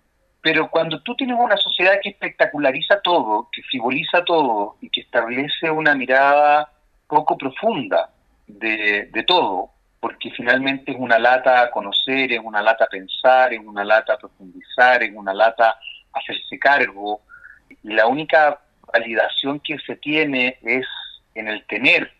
Pero 0.42 0.68
cuando 0.68 1.00
tú 1.00 1.14
tienes 1.14 1.38
una 1.38 1.56
sociedad 1.56 1.98
que 2.02 2.10
espectaculariza 2.10 3.00
todo, 3.00 3.48
que 3.50 3.62
frivoliza 3.62 4.24
todo 4.24 4.76
y 4.82 4.90
que 4.90 5.00
establece 5.00 5.70
una 5.70 5.94
mirada 5.94 6.70
poco 7.12 7.36
profunda 7.36 8.08
de, 8.46 9.10
de 9.12 9.22
todo, 9.24 9.70
porque 10.00 10.30
finalmente 10.30 10.92
es 10.92 10.96
una 10.98 11.18
lata 11.18 11.60
a 11.60 11.70
conocer, 11.70 12.32
es 12.32 12.40
una 12.42 12.62
lata 12.62 12.84
a 12.84 12.88
pensar, 12.88 13.52
es 13.52 13.60
una 13.60 13.84
lata 13.84 14.14
a 14.14 14.16
profundizar, 14.16 15.02
es 15.02 15.14
una 15.14 15.34
lata 15.34 15.68
a 15.68 16.18
hacerse 16.18 16.58
cargo. 16.58 17.20
Y 17.68 17.92
la 17.92 18.06
única 18.06 18.58
validación 18.90 19.60
que 19.60 19.76
se 19.86 19.96
tiene 19.96 20.56
es 20.62 20.86
en 21.34 21.48
el 21.48 21.66
tener, 21.66 22.10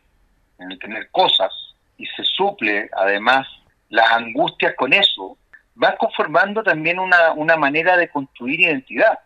en 0.59 0.73
el 0.73 0.79
tener 0.79 1.11
cosas, 1.11 1.51
y 1.97 2.05
se 2.05 2.25
suple 2.25 2.91
además 2.95 3.49
las 3.89 4.11
angustias 4.13 4.75
con 4.77 4.93
eso, 4.93 5.39
vas 5.75 5.95
conformando 5.97 6.63
también 6.63 6.99
una, 6.99 7.33
una 7.33 7.57
manera 7.57 7.97
de 7.97 8.11
construir 8.11 8.61
identidad. 8.61 9.19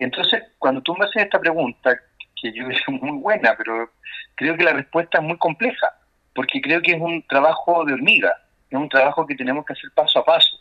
Entonces, 0.00 0.42
cuando 0.58 0.82
tú 0.82 0.96
me 0.96 1.04
haces 1.04 1.22
esta 1.22 1.38
pregunta, 1.38 1.96
que 2.40 2.52
yo 2.52 2.64
creo 2.68 2.98
muy 3.00 3.18
buena, 3.18 3.54
pero 3.56 3.90
creo 4.34 4.56
que 4.56 4.64
la 4.64 4.72
respuesta 4.72 5.18
es 5.18 5.24
muy 5.24 5.38
compleja, 5.38 5.88
porque 6.34 6.60
creo 6.60 6.80
que 6.82 6.92
es 6.92 7.00
un 7.00 7.22
trabajo 7.26 7.84
de 7.84 7.94
hormiga, 7.94 8.32
es 8.70 8.78
un 8.78 8.88
trabajo 8.88 9.26
que 9.26 9.34
tenemos 9.34 9.64
que 9.64 9.72
hacer 9.72 9.90
paso 9.94 10.20
a 10.20 10.24
paso. 10.24 10.56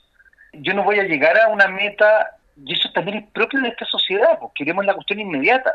Yo 0.53 0.73
no 0.73 0.83
voy 0.83 0.99
a 0.99 1.03
llegar 1.03 1.37
a 1.39 1.49
una 1.49 1.67
meta, 1.67 2.37
y 2.63 2.73
eso 2.73 2.89
también 2.93 3.17
es 3.17 3.31
propio 3.31 3.61
de 3.61 3.69
esta 3.69 3.85
sociedad, 3.85 4.39
porque 4.39 4.63
queremos 4.63 4.85
la 4.85 4.93
cuestión 4.93 5.19
inmediata. 5.19 5.71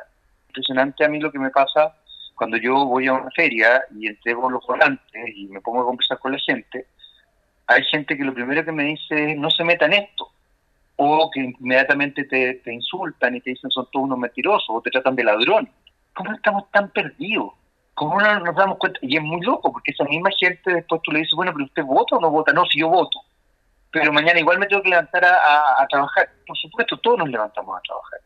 Impresionante 0.48 1.04
a 1.04 1.08
mí 1.08 1.20
lo 1.20 1.30
que 1.30 1.38
me 1.38 1.50
pasa 1.50 1.94
cuando 2.34 2.56
yo 2.56 2.86
voy 2.86 3.06
a 3.06 3.12
una 3.12 3.30
feria 3.30 3.84
y 3.94 4.08
entrego 4.08 4.50
los 4.50 4.66
volantes 4.66 5.22
y 5.36 5.46
me 5.46 5.60
pongo 5.60 5.82
a 5.82 5.84
conversar 5.84 6.18
con 6.18 6.32
la 6.32 6.38
gente, 6.38 6.86
hay 7.66 7.84
gente 7.84 8.16
que 8.16 8.24
lo 8.24 8.34
primero 8.34 8.64
que 8.64 8.72
me 8.72 8.84
dice 8.84 9.32
es 9.32 9.38
no 9.38 9.50
se 9.50 9.64
meta 9.64 9.86
en 9.86 9.92
esto, 9.92 10.28
o 10.96 11.30
que 11.30 11.40
inmediatamente 11.40 12.24
te, 12.24 12.54
te 12.54 12.72
insultan 12.72 13.36
y 13.36 13.40
te 13.40 13.50
dicen 13.50 13.70
son 13.70 13.86
todos 13.92 14.06
unos 14.06 14.18
mentirosos, 14.18 14.68
o 14.70 14.80
te 14.82 14.90
tratan 14.90 15.16
de 15.16 15.24
ladrón. 15.24 15.68
¿Cómo 16.14 16.33
estamos 16.33 16.70
tan 16.70 16.90
perdidos? 16.90 17.53
¿Cómo 17.94 18.20
no 18.20 18.40
nos 18.40 18.57
damos 18.57 18.79
cuenta? 18.79 18.98
Y 19.03 19.16
es 19.16 19.22
muy 19.22 19.40
loco, 19.42 19.72
porque 19.72 19.92
esa 19.92 20.05
misma 20.05 20.31
gente 20.38 20.75
después 20.75 21.01
tú 21.03 21.12
le 21.12 21.20
dices, 21.20 21.35
bueno, 21.35 21.53
pero 21.53 21.66
usted 21.66 21.85
vota 21.85 22.16
o 22.16 22.20
no 22.20 22.31
vota. 22.31 22.53
No, 22.53 22.64
si 22.66 22.81
yo 22.81 22.88
voto. 22.88 23.18
pero 23.90 24.12
mañana 24.12 24.40
igual 24.40 24.59
me 24.59 24.66
tengo 24.66 24.83
que 24.83 24.90
levantar 24.90 25.25
a, 25.25 25.87
trabajar. 25.88 26.29
Por 26.46 26.57
supuesto, 26.57 26.96
todos 26.98 27.18
nos 27.18 27.29
levantamos 27.29 27.77
a 27.77 27.83
trabajar. 27.83 28.20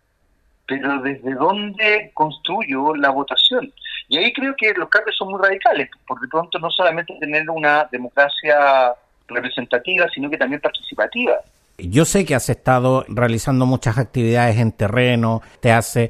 Pero 0.67 1.03
¿desde 1.03 1.35
dónde 1.35 2.11
construyo 2.15 2.95
la 2.95 3.11
votación? 3.11 3.73
Y 4.09 4.19
ahí 4.19 4.33
creo 4.33 4.55
que 4.57 4.73
los 4.75 4.89
cambios 4.89 5.17
son 5.17 5.31
muy 5.31 5.41
radicales, 5.43 5.91
porque 6.07 6.27
de 6.27 6.31
pronto 6.31 6.59
no 6.59 6.71
solamente 6.71 7.17
tener 7.19 7.49
una 7.51 7.89
democracia 7.91 8.95
representativa, 9.27 10.09
sino 10.11 10.31
que 10.31 10.39
también 10.39 10.61
participativa. 10.61 11.41
Yo 11.79 12.07
sé 12.07 12.25
que 12.25 12.35
has 12.35 12.49
estado 12.49 13.05
realizando 13.07 13.67
muchas 13.67 13.99
actividades 13.99 14.57
en 14.57 14.73
terreno, 14.73 15.43
te 15.61 15.73
has 15.73 15.97
eh, 15.97 16.09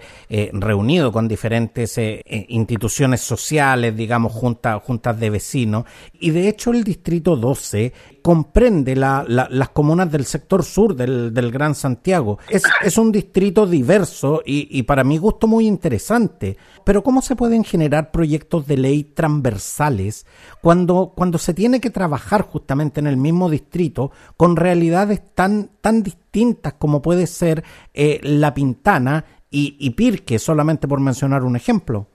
reunido 0.53 1.11
con 1.11 1.27
diferentes 1.27 1.99
eh, 1.99 2.23
eh, 2.25 2.47
instituciones 2.51 3.21
sociales, 3.21 3.97
digamos, 3.97 4.33
juntas, 4.33 4.81
juntas 4.85 5.19
de 5.19 5.29
vecinos, 5.29 5.85
y 6.13 6.31
de 6.31 6.49
hecho 6.49 6.71
el 6.71 6.85
Distrito 6.85 7.35
12 7.35 7.93
comprende 8.27 8.97
las 8.97 9.69
comunas 9.69 10.11
del 10.11 10.25
sector 10.25 10.65
sur 10.65 10.97
del, 10.97 11.53
Gran 11.53 11.77
Santiago. 11.77 12.41
Es, 12.49 12.99
un 12.99 13.13
distrito 13.13 13.69
diverso 13.69 14.43
y, 14.45 14.83
para 14.83 15.05
mi 15.05 15.17
gusto 15.17 15.47
muy 15.47 15.69
interesante. 15.69 16.57
Pero 16.83 17.05
¿cómo 17.05 17.23
se 17.23 17.37
pueden 17.37 17.63
generar 17.63 18.11
proyectos 18.11 18.67
de 18.67 18.79
ley 18.79 19.05
transversales 19.05 20.27
cuando, 20.61 21.13
cuando 21.15 21.39
se 21.39 21.55
tiene 21.55 21.81
que 21.81 21.91
trabajar 21.91 22.43
justamente 22.43 22.99
en 22.99 23.07
el 23.07 23.17
mismo 23.17 23.49
distrito 23.49 24.11
con 24.37 24.57
realidades 24.57 25.23
tan, 25.37 25.71
tan 25.81 26.03
distintas 26.03 26.73
como 26.73 27.03
puede 27.03 27.29
ser 27.29 27.63
eh, 27.95 28.19
La 28.25 28.53
Pintana 28.53 29.25
y, 29.53 29.77
y 29.79 29.91
Pirque, 29.91 30.41
solamente 30.41 30.89
por 30.89 30.99
mencionar 30.99 31.45
un 31.45 31.55
ejemplo? 31.55 32.09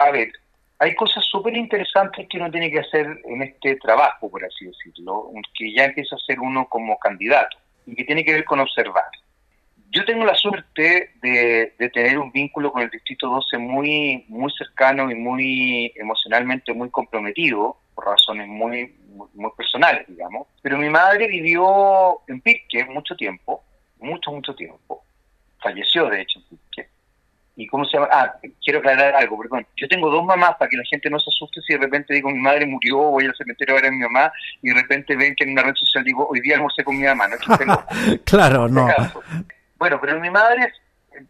A 0.00 0.10
ver, 0.10 0.32
hay 0.82 0.96
cosas 0.96 1.24
súper 1.24 1.56
interesantes 1.56 2.26
que 2.28 2.38
uno 2.38 2.50
tiene 2.50 2.68
que 2.68 2.80
hacer 2.80 3.06
en 3.24 3.42
este 3.42 3.76
trabajo, 3.76 4.28
por 4.28 4.44
así 4.44 4.64
decirlo, 4.64 5.30
que 5.54 5.72
ya 5.72 5.84
empieza 5.84 6.16
a 6.16 6.18
ser 6.26 6.40
uno 6.40 6.66
como 6.68 6.98
candidato 6.98 7.56
y 7.86 7.94
que 7.94 8.02
tiene 8.02 8.24
que 8.24 8.32
ver 8.32 8.44
con 8.44 8.58
observar. 8.58 9.04
Yo 9.90 10.04
tengo 10.04 10.24
la 10.24 10.34
suerte 10.34 11.12
de, 11.22 11.72
tener 11.94 12.18
un 12.18 12.32
vínculo 12.32 12.72
con 12.72 12.82
el 12.82 12.90
Distrito 12.90 13.28
12 13.28 13.58
muy, 13.58 14.24
muy 14.26 14.50
cercano 14.58 15.08
y 15.08 15.14
muy 15.14 15.92
emocionalmente 15.94 16.72
muy 16.72 16.90
comprometido, 16.90 17.76
por 17.94 18.06
razones 18.06 18.48
muy, 18.48 18.92
muy, 19.34 19.50
personales, 19.56 20.04
digamos. 20.08 20.48
Pero 20.62 20.78
mi 20.78 20.88
madre 20.88 21.28
vivió 21.28 22.22
en 22.26 22.40
Pirque 22.40 22.84
mucho 22.86 23.14
tiempo, 23.14 23.62
mucho, 24.00 24.32
mucho 24.32 24.52
tiempo. 24.56 25.04
Falleció, 25.62 26.08
de 26.08 26.22
hecho, 26.22 26.40
en 26.40 26.44
Pirque 26.46 26.91
y 27.56 27.66
cómo 27.66 27.84
se 27.84 27.96
llama, 27.96 28.08
ah, 28.10 28.34
quiero 28.64 28.78
aclarar 28.78 29.14
algo, 29.14 29.38
perdón, 29.38 29.66
yo 29.76 29.86
tengo 29.88 30.10
dos 30.10 30.24
mamás 30.24 30.56
para 30.56 30.68
que 30.68 30.76
la 30.76 30.84
gente 30.88 31.10
no 31.10 31.18
se 31.20 31.28
asuste 31.28 31.60
si 31.60 31.74
de 31.74 31.80
repente 31.80 32.14
digo 32.14 32.30
mi 32.30 32.40
madre 32.40 32.66
murió, 32.66 32.98
voy 32.98 33.26
al 33.26 33.34
cementerio 33.36 33.74
a 33.74 33.80
ver 33.80 33.88
a 33.88 33.92
mi 33.92 33.98
mamá 33.98 34.32
y 34.62 34.70
de 34.70 34.80
repente 34.80 35.16
ven 35.16 35.34
que 35.36 35.44
en 35.44 35.52
una 35.52 35.62
red 35.62 35.74
social 35.74 36.02
digo 36.04 36.26
hoy 36.28 36.40
día 36.40 36.56
almorcé 36.56 36.82
con 36.82 36.96
mi 36.96 37.04
mamá, 37.04 37.28
no 37.28 37.36
claro, 38.24 38.68
no. 38.68 38.88
Bueno, 39.76 40.00
pero 40.00 40.18
mi 40.18 40.30
madre 40.30 40.72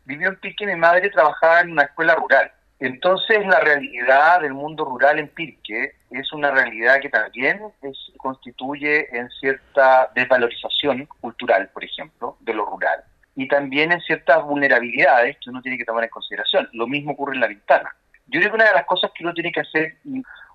vivió 0.05 0.29
en 0.29 0.37
Pirque, 0.37 0.67
mi 0.67 0.77
madre 0.77 1.11
trabajaba 1.11 1.61
en 1.61 1.73
una 1.73 1.83
escuela 1.83 2.15
rural. 2.15 2.53
Entonces 2.79 3.47
la 3.47 3.61
realidad 3.61 4.41
del 4.41 4.55
mundo 4.55 4.85
rural 4.85 5.19
en 5.19 5.29
Pirque 5.29 5.95
es 6.11 6.33
una 6.33 6.51
realidad 6.51 7.01
que 7.01 7.09
también 7.09 7.61
se 7.81 8.19
constituye 8.19 9.17
en 9.17 9.29
cierta 9.31 10.11
desvalorización 10.15 11.07
cultural, 11.21 11.71
por 11.73 11.85
ejemplo, 11.85 12.37
de 12.41 12.55
lo 12.55 12.65
rural 12.67 13.05
y 13.35 13.49
también 13.49 13.93
en 13.93 14.01
ciertas 14.01 14.43
vulnerabilidades 14.45 15.37
que 15.39 15.51
uno 15.51 15.63
tiene 15.63 15.79
que 15.79 15.85
tomar 15.85 16.05
en 16.05 16.11
consideración. 16.11 16.69
Lo 16.73 16.87
mismo 16.87 17.13
ocurre 17.13 17.35
en 17.35 17.41
la 17.41 17.49
ventana. 17.49 17.95
Yo 18.27 18.41
creo 18.41 18.51
que 18.51 18.57
una 18.57 18.69
de 18.69 18.75
las 18.75 18.87
cosas 18.87 19.11
que 19.15 19.25
uno 19.25 19.33
tiene 19.33 19.53
que 19.53 19.61
hacer, 19.61 19.97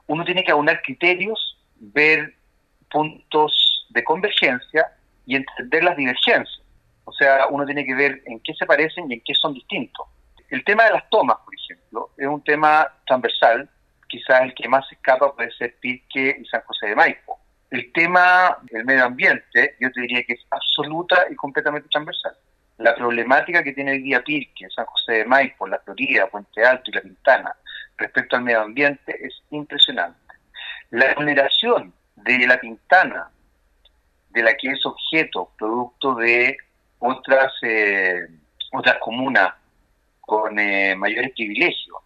uno 0.07 0.23
tiene 0.23 0.43
que 0.43 0.51
aunar 0.51 0.81
criterios, 0.81 1.57
ver 1.75 2.33
puntos 2.89 3.87
de 3.89 4.03
convergencia 4.03 4.87
y 5.25 5.35
entender 5.35 5.83
las 5.83 5.97
divergencias. 5.97 6.61
O 7.05 7.11
sea, 7.11 7.47
uno 7.49 7.65
tiene 7.65 7.85
que 7.85 7.95
ver 7.95 8.21
en 8.25 8.39
qué 8.41 8.53
se 8.53 8.65
parecen 8.65 9.09
y 9.09 9.15
en 9.15 9.21
qué 9.25 9.33
son 9.33 9.53
distintos. 9.53 10.05
El 10.49 10.63
tema 10.63 10.85
de 10.85 10.91
las 10.91 11.09
tomas, 11.09 11.37
por 11.43 11.53
ejemplo, 11.55 12.11
es 12.17 12.27
un 12.27 12.43
tema 12.43 12.87
transversal. 13.05 13.69
Quizás 14.07 14.41
el 14.41 14.53
que 14.53 14.69
más 14.69 14.89
escapa 14.91 15.33
puede 15.33 15.51
ser 15.51 15.75
Pirque 15.79 16.37
y 16.39 16.45
San 16.45 16.61
José 16.61 16.87
de 16.87 16.95
Maipo. 16.95 17.39
El 17.69 17.91
tema 17.91 18.57
del 18.71 18.85
medio 18.85 19.05
ambiente, 19.05 19.75
yo 19.79 19.91
te 19.91 20.01
diría 20.01 20.23
que 20.23 20.33
es 20.33 20.45
absoluta 20.49 21.25
y 21.29 21.35
completamente 21.35 21.89
transversal 21.89 22.33
la 22.77 22.95
problemática 22.95 23.63
que 23.63 23.73
tiene 23.73 23.91
hoy 23.91 24.01
día 24.01 24.23
Pirque, 24.23 24.67
San 24.69 24.85
José 24.85 25.13
de 25.13 25.25
Maipo, 25.25 25.67
La 25.67 25.79
Florida, 25.79 26.27
Puente 26.27 26.63
Alto 26.63 26.91
y 26.91 26.93
La 26.93 27.01
Pintana 27.01 27.55
respecto 27.97 28.35
al 28.35 28.43
medio 28.43 28.61
ambiente 28.61 29.17
es 29.19 29.41
impresionante. 29.49 30.19
La 30.91 31.13
vulneración 31.15 31.93
de 32.15 32.47
La 32.47 32.59
Pintana, 32.59 33.29
de 34.29 34.43
la 34.43 34.53
que 34.55 34.69
es 34.69 34.85
objeto, 34.85 35.51
producto 35.57 36.15
de 36.15 36.57
otras, 36.99 37.51
eh, 37.63 38.27
otras 38.71 38.97
comunas 38.99 39.53
con 40.21 40.59
eh, 40.59 40.95
mayores 40.95 41.31
privilegios, 41.31 41.97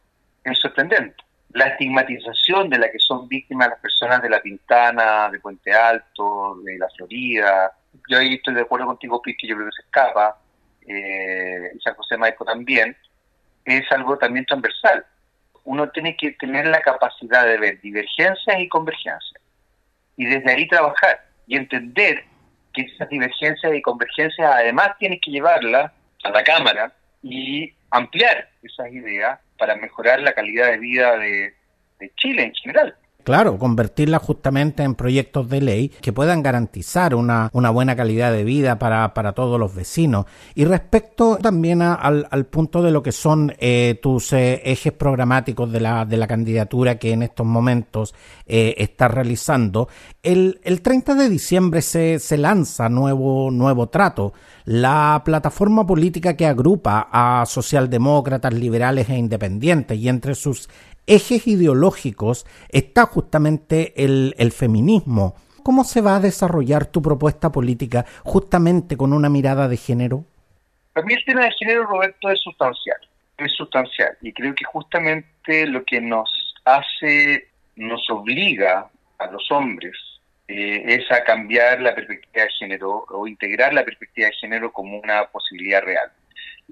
es 0.43 0.57
sorprendente. 0.57 1.17
La 1.53 1.65
estigmatización 1.65 2.69
de 2.69 2.79
la 2.79 2.89
que 2.89 2.99
son 2.99 3.27
víctimas 3.27 3.69
las 3.69 3.79
personas 3.79 4.21
de 4.21 4.29
La 4.29 4.41
Pintana, 4.41 5.29
de 5.29 5.39
Puente 5.39 5.73
Alto, 5.73 6.55
de 6.63 6.77
La 6.77 6.87
Florida, 6.95 7.73
yo 8.07 8.19
ahí 8.19 8.35
estoy 8.35 8.53
de 8.53 8.61
acuerdo 8.61 8.85
contigo, 8.85 9.21
Pirque, 9.21 9.47
yo 9.47 9.55
creo 9.55 9.67
que 9.67 9.75
se 9.75 9.81
escapa 9.81 10.37
eh, 10.87 11.71
San 11.83 11.95
José 11.95 12.17
Maipo 12.17 12.45
también, 12.45 12.95
es 13.65 13.91
algo 13.91 14.17
también 14.17 14.45
transversal. 14.45 15.05
Uno 15.63 15.89
tiene 15.89 16.15
que 16.17 16.31
tener 16.33 16.67
la 16.67 16.81
capacidad 16.81 17.45
de 17.45 17.57
ver 17.57 17.81
divergencias 17.81 18.59
y 18.59 18.67
convergencias 18.67 19.41
y 20.17 20.25
desde 20.25 20.51
ahí 20.51 20.67
trabajar 20.67 21.25
y 21.47 21.55
entender 21.55 22.23
que 22.73 22.81
esas 22.81 23.09
divergencias 23.09 23.73
y 23.73 23.81
convergencias 23.81 24.51
además 24.53 24.97
tienes 24.97 25.19
que 25.21 25.31
llevarlas 25.31 25.91
a 26.23 26.29
la 26.29 26.43
Cámara 26.43 26.93
y 27.21 27.73
ampliar 27.91 28.49
esas 28.63 28.91
ideas 28.91 29.39
para 29.57 29.75
mejorar 29.75 30.21
la 30.21 30.33
calidad 30.33 30.71
de 30.71 30.77
vida 30.77 31.17
de 31.17 31.53
Chile 32.15 32.43
en 32.43 32.53
general. 32.55 32.95
Claro, 33.23 33.57
convertirla 33.59 34.19
justamente 34.19 34.83
en 34.83 34.95
proyectos 34.95 35.47
de 35.49 35.61
ley 35.61 35.89
que 36.01 36.11
puedan 36.11 36.41
garantizar 36.41 37.13
una, 37.13 37.49
buena 37.51 37.95
calidad 37.95 38.31
de 38.31 38.43
vida 38.43 38.79
para, 38.79 39.33
todos 39.33 39.59
los 39.59 39.75
vecinos. 39.75 40.25
Y 40.55 40.65
respecto 40.65 41.37
también 41.37 41.81
al, 41.81 42.27
al, 42.29 42.45
punto 42.45 42.81
de 42.81 42.91
lo 42.91 43.03
que 43.03 43.11
son 43.11 43.53
eh, 43.59 43.99
tus 44.01 44.33
eh, 44.33 44.61
ejes 44.65 44.93
programáticos 44.93 45.71
de 45.71 45.79
la, 45.79 46.05
de 46.05 46.17
la 46.17 46.27
candidatura 46.27 46.97
que 46.97 47.11
en 47.11 47.23
estos 47.23 47.45
momentos 47.45 48.13
eh, 48.45 48.75
estás 48.77 49.11
realizando, 49.11 49.87
el, 50.23 50.59
el 50.63 50.81
30 50.81 51.15
de 51.15 51.29
diciembre 51.29 51.81
se, 51.81 52.19
se 52.19 52.37
lanza 52.37 52.89
nuevo, 52.89 53.51
nuevo 53.51 53.87
trato, 53.89 54.33
la 54.65 55.21
plataforma 55.25 55.85
política 55.85 56.35
que 56.35 56.45
agrupa 56.45 57.07
a 57.11 57.45
socialdemócratas, 57.45 58.53
liberales 58.53 59.09
e 59.09 59.17
independientes 59.17 59.97
y 59.97 60.09
entre 60.09 60.35
sus 60.35 60.69
ejes 61.07 61.47
ideológicos 61.47 62.45
está 62.69 63.05
justamente 63.05 63.93
el, 64.03 64.51
feminismo. 64.51 65.35
¿Cómo 65.63 65.83
se 65.83 66.01
va 66.01 66.15
a 66.15 66.19
desarrollar 66.19 66.85
tu 66.87 67.01
propuesta 67.01 67.51
política 67.51 68.05
justamente 68.23 68.97
con 68.97 69.13
una 69.13 69.29
mirada 69.29 69.67
de 69.67 69.77
género? 69.77 70.25
Para 70.93 71.05
mí 71.05 71.13
el 71.13 71.25
tema 71.25 71.45
de 71.45 71.51
género, 71.51 71.85
Roberto, 71.85 72.29
es 72.29 72.39
sustancial. 72.39 72.97
Es 73.37 73.53
sustancial. 73.53 74.17
Y 74.21 74.33
creo 74.33 74.53
que 74.55 74.65
justamente 74.65 75.67
lo 75.67 75.83
que 75.83 76.01
nos 76.01 76.29
hace, 76.65 77.49
nos 77.75 78.09
obliga 78.09 78.89
a 79.17 79.27
los 79.27 79.51
hombres 79.51 79.95
eh, 80.47 80.83
es 80.85 81.11
a 81.11 81.23
cambiar 81.23 81.79
la 81.81 81.95
perspectiva 81.95 82.43
de 82.43 82.51
género 82.59 83.05
o 83.09 83.27
integrar 83.27 83.73
la 83.73 83.85
perspectiva 83.85 84.27
de 84.27 84.33
género 84.33 84.71
como 84.73 84.99
una 84.99 85.25
posibilidad 85.27 85.81
real. 85.81 86.11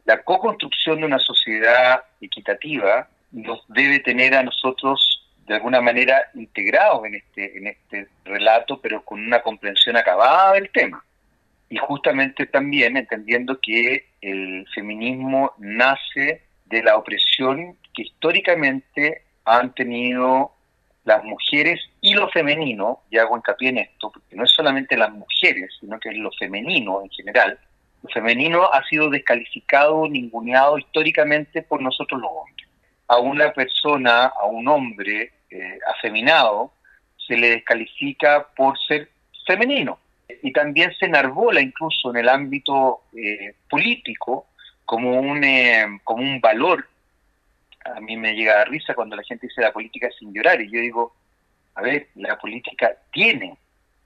La 0.06 0.22
co-construcción 0.24 1.00
de 1.00 1.06
una 1.06 1.20
sociedad 1.20 2.04
equitativa 2.20 3.08
nos 3.32 3.63
debe 3.68 4.00
tener 4.00 4.36
a 4.36 4.44
nosotros 4.44 5.28
de 5.46 5.56
alguna 5.56 5.82
manera 5.82 6.30
integrados 6.36 7.06
en 7.06 7.15
este, 7.15 7.58
en 7.58 7.68
este 7.68 8.08
relato, 8.24 8.80
pero 8.80 9.04
con 9.04 9.20
una 9.20 9.42
comprensión 9.42 9.98
acabada 9.98 10.54
del 10.54 10.70
tema. 10.70 11.04
Y 11.70 11.78
justamente 11.78 12.46
también 12.46 12.98
entendiendo 12.98 13.60
que 13.60 14.06
el 14.22 14.68
feminismo 14.74 15.54
nace 15.58 16.44
de 16.65 16.84
la 16.84 16.98
opresión 16.98 17.78
que 17.94 18.04
históricamente 18.04 19.24
han 19.46 19.74
tenido 19.74 20.52
las 21.04 21.24
mujeres 21.24 21.80
y 22.02 22.13
lo 22.13 22.30
femenino, 22.30 23.02
y 23.10 23.18
hago 23.18 23.36
hincapié 23.36 23.70
en 23.70 23.78
esto, 23.80 24.12
porque 24.12 24.36
no 24.36 24.44
es 24.44 24.52
solamente 24.52 24.96
las 24.96 25.12
mujeres, 25.12 25.76
sino 25.80 26.00
que 26.00 26.10
es 26.10 26.18
lo 26.18 26.30
femenino 26.38 27.02
en 27.02 27.10
general. 27.10 27.58
Lo 28.04 28.10
femenino 28.10 28.65
ha 28.72 28.84
sido 28.88 29.10
descalificado, 29.10 30.08
ninguneado 30.08 30.78
históricamente 30.78 31.63
por 31.63 31.82
nosotros 31.82 32.22
los 32.22 32.30
hombres 32.32 32.59
a 33.10 33.17
una 33.17 33.52
persona, 33.52 34.26
a 34.28 34.45
un 34.45 34.67
hombre 34.67 35.32
eh, 35.50 35.80
afeminado, 35.88 36.72
se 37.17 37.36
le 37.36 37.50
descalifica 37.50 38.48
por 38.56 38.78
ser 38.88 39.10
femenino. 39.45 40.00
Y 40.43 40.54
también 40.54 40.93
se 40.93 41.08
enarbola 41.08 41.60
incluso 41.60 42.12
en 42.12 42.17
el 42.17 42.30
ámbito 42.30 43.02
eh, 43.17 43.56
político 43.67 44.48
como 44.86 45.19
un, 45.19 45.43
eh, 45.43 46.00
como 46.04 46.22
un 46.22 46.39
valor. 46.39 46.88
A 47.84 48.00
mí 48.00 48.15
me 48.15 48.34
llega 48.34 48.62
a 48.62 48.65
risa 48.65 48.93
cuando 48.93 49.15
la 49.15 49.24
gente 49.24 49.48
dice 49.48 49.62
la 49.62 49.74
política 49.74 50.08
sin 50.17 50.32
llorar. 50.32 50.62
Y 50.62 50.69
yo 50.69 50.80
digo, 50.80 51.15
a 51.74 51.82
ver, 51.82 52.10
la 52.15 52.38
política 52.38 52.95
tiene 53.12 53.58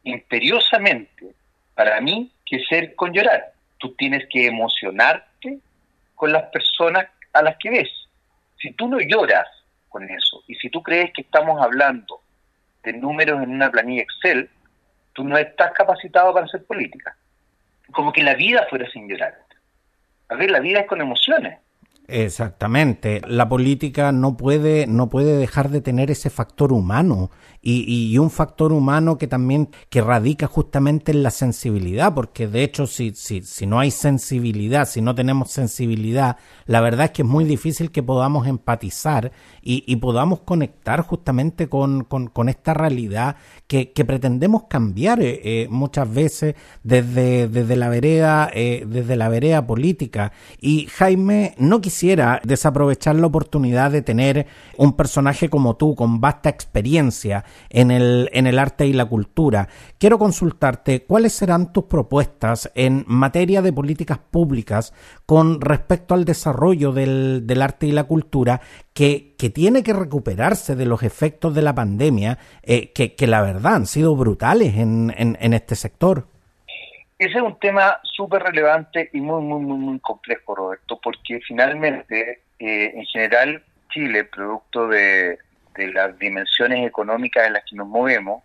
imperiosamente 0.03 1.33
para 1.75 1.99
mí, 1.99 2.31
que 2.45 2.63
ser 2.63 2.95
con 2.95 3.11
llorar. 3.11 3.51
Tú 3.79 3.95
tienes 3.95 4.27
que 4.29 4.47
emocionarte 4.47 5.59
con 6.15 6.31
las 6.31 6.43
personas 6.43 7.07
a 7.33 7.41
las 7.41 7.57
que 7.57 7.69
ves. 7.69 8.02
Si 8.63 8.71
tú 8.71 8.88
no 8.88 8.97
lloras 8.97 9.45
con 9.89 10.10
eso, 10.10 10.41
y 10.47 10.56
si 10.56 10.69
tú 10.69 10.82
crees 10.82 11.12
que 11.12 11.23
estamos 11.23 11.62
hablando 11.62 12.21
de 12.82 12.93
números 12.93 13.43
en 13.43 13.52
una 13.52 13.69
planilla 13.69 14.04
Excel, 14.04 14.49
tú 15.12 15.26
no 15.26 15.38
estás 15.38 15.73
capacitado 15.73 16.34
para 16.34 16.45
hacer 16.45 16.63
política. 16.63 17.13
Como 17.91 18.13
que 18.13 18.23
la 18.23 18.36
vida 18.36 18.65
fuera 18.69 18.89
sin 18.89 19.10
llorar. 19.10 19.38
A 20.30 20.36
ver, 20.36 20.49
la 20.49 20.62
vida 20.62 20.80
es 20.80 20.88
con 20.88 21.02
emociones. 21.02 21.60
Exactamente. 22.07 23.21
La 23.27 23.47
política 23.47 24.11
no 24.11 24.35
puede, 24.35 24.87
no 24.87 25.09
puede 25.09 25.37
dejar 25.37 25.69
de 25.69 25.79
tener 25.79 26.11
ese 26.11 26.29
factor 26.29 26.73
humano 26.73 27.31
y, 27.61 28.11
y, 28.11 28.17
un 28.17 28.29
factor 28.29 28.73
humano 28.73 29.17
que 29.17 29.27
también 29.27 29.69
que 29.89 30.01
radica 30.01 30.47
justamente 30.47 31.13
en 31.13 31.23
la 31.23 31.31
sensibilidad, 31.31 32.13
porque 32.13 32.49
de 32.49 32.63
hecho 32.63 32.87
si, 32.87 33.13
si, 33.15 33.41
si 33.41 33.65
no 33.65 33.79
hay 33.79 33.89
sensibilidad, 33.89 34.85
si 34.85 35.01
no 35.01 35.15
tenemos 35.15 35.51
sensibilidad, 35.51 36.35
la 36.65 36.81
verdad 36.81 37.05
es 37.05 37.11
que 37.11 37.21
es 37.21 37.27
muy 37.27 37.45
difícil 37.45 37.89
que 37.89 38.03
podamos 38.03 38.47
empatizar 38.47 39.31
y, 39.65 39.95
podamos 39.97 40.41
conectar 40.41 41.02
justamente 41.02 41.69
con, 41.69 42.04
con, 42.04 42.28
con 42.28 42.49
esta 42.49 42.73
realidad 42.73 43.38
que, 43.67 43.93
que, 43.93 44.04
pretendemos 44.04 44.63
cambiar 44.63 45.21
eh, 45.21 45.39
eh, 45.43 45.67
muchas 45.69 46.13
veces 46.13 46.56
desde, 46.84 47.47
desde 47.47 47.76
la 47.78 47.88
vereda, 47.88 48.49
eh, 48.54 48.86
desde 48.86 49.15
la 49.15 49.30
vereda 49.30 49.65
política. 49.65 50.34
Y 50.60 50.88
Jaime, 50.88 51.56
no 51.58 51.80
quisiera 51.80 52.41
desaprovechar 52.43 53.15
la 53.15 53.28
oportunidad 53.28 53.91
de 53.91 54.02
tener 54.02 54.47
un 54.78 54.93
personaje 54.93 55.49
como 55.49 55.78
tú, 55.78 55.95
con 55.95 56.19
vasta 56.19 56.49
experiencia 56.49 57.45
en 57.69 57.89
el, 57.91 58.30
en 58.34 58.47
el 58.47 58.60
arte 58.60 58.86
y 58.86 58.93
la 58.93 59.06
cultura. 59.06 59.69
Quiero 59.97 60.19
consultarte 60.19 61.06
cuáles 61.06 61.34
serán 61.34 61.71
tus 61.71 61.86
propuestas 61.86 62.69
en 62.76 63.06
materia 63.08 63.62
de 63.62 63.71
políticas 63.71 64.19
públicas 64.19 64.93
con 65.26 65.62
respecto 65.62 66.13
al 66.13 66.26
desarrollo 66.26 66.91
del, 66.91 67.47
del 67.47 67.62
arte 67.62 67.88
y 67.88 67.91
la 67.91 68.04
cultura 68.04 68.62
que, 68.93 69.34
que, 69.38 69.49
tiene 69.49 69.84
que 69.84 69.93
recuperarse 69.93 70.75
de 70.75 70.86
los 70.86 71.03
efectos 71.03 71.56
de 71.56 71.62
la 71.62 71.73
pandemia, 71.73 72.38
eh, 72.62 72.91
que, 72.93 73.15
que, 73.15 73.27
la 73.27 73.41
verdad 73.41 73.75
han 73.75 73.86
sido 73.86 74.15
brutales 74.15 74.75
en, 74.75 75.13
en, 75.17 75.53
este 75.53 75.75
sector. 75.75 76.27
Ese 77.17 77.38
es 77.38 77.43
un 77.43 77.58
tema 77.60 77.99
súper 78.03 78.43
relevante 78.43 79.10
y 79.13 79.21
muy, 79.21 79.41
muy, 79.41 79.62
muy, 79.62 79.77
muy 79.77 79.99
complejo, 79.99 80.56
Roberto, 80.56 80.99
porque 81.01 81.39
finalmente, 81.47 82.41
eh, 82.60 82.91
en 82.95 83.06
general, 83.06 83.63
Chile, 83.89 84.25
producto 84.25 84.88
de, 84.88 85.38
de 85.75 85.93
las 85.93 86.17
dimensiones 86.19 86.86
económicas 86.86 87.47
en 87.47 87.53
las 87.53 87.63
que 87.69 87.75
nos 87.75 87.88
movemos, 87.88 88.43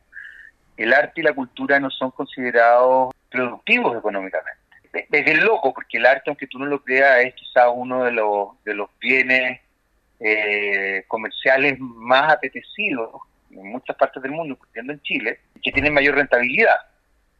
el 0.76 0.94
arte 0.94 1.20
y 1.20 1.24
la 1.24 1.34
cultura 1.34 1.80
no 1.80 1.90
son 1.90 2.10
considerados 2.12 3.12
productivos 3.30 3.96
económicamente. 3.96 4.58
Es 4.92 5.24
bien 5.24 5.44
loco, 5.44 5.74
porque 5.74 5.98
el 5.98 6.06
arte, 6.06 6.30
aunque 6.30 6.46
tú 6.46 6.58
no 6.58 6.66
lo 6.66 6.82
creas, 6.82 7.18
es 7.24 7.34
quizás 7.34 7.66
uno 7.74 8.04
de 8.04 8.12
los, 8.12 8.62
de 8.64 8.74
los 8.74 8.88
bienes 9.00 9.60
eh, 10.20 11.04
comerciales 11.08 11.78
más 11.78 12.32
apetecidos 12.32 13.10
en 13.50 13.66
muchas 13.68 13.96
partes 13.96 14.22
del 14.22 14.32
mundo, 14.32 14.54
incluyendo 14.54 14.92
en 14.92 15.02
Chile, 15.02 15.40
que 15.62 15.72
tienen 15.72 15.94
mayor 15.94 16.16
rentabilidad. 16.16 16.76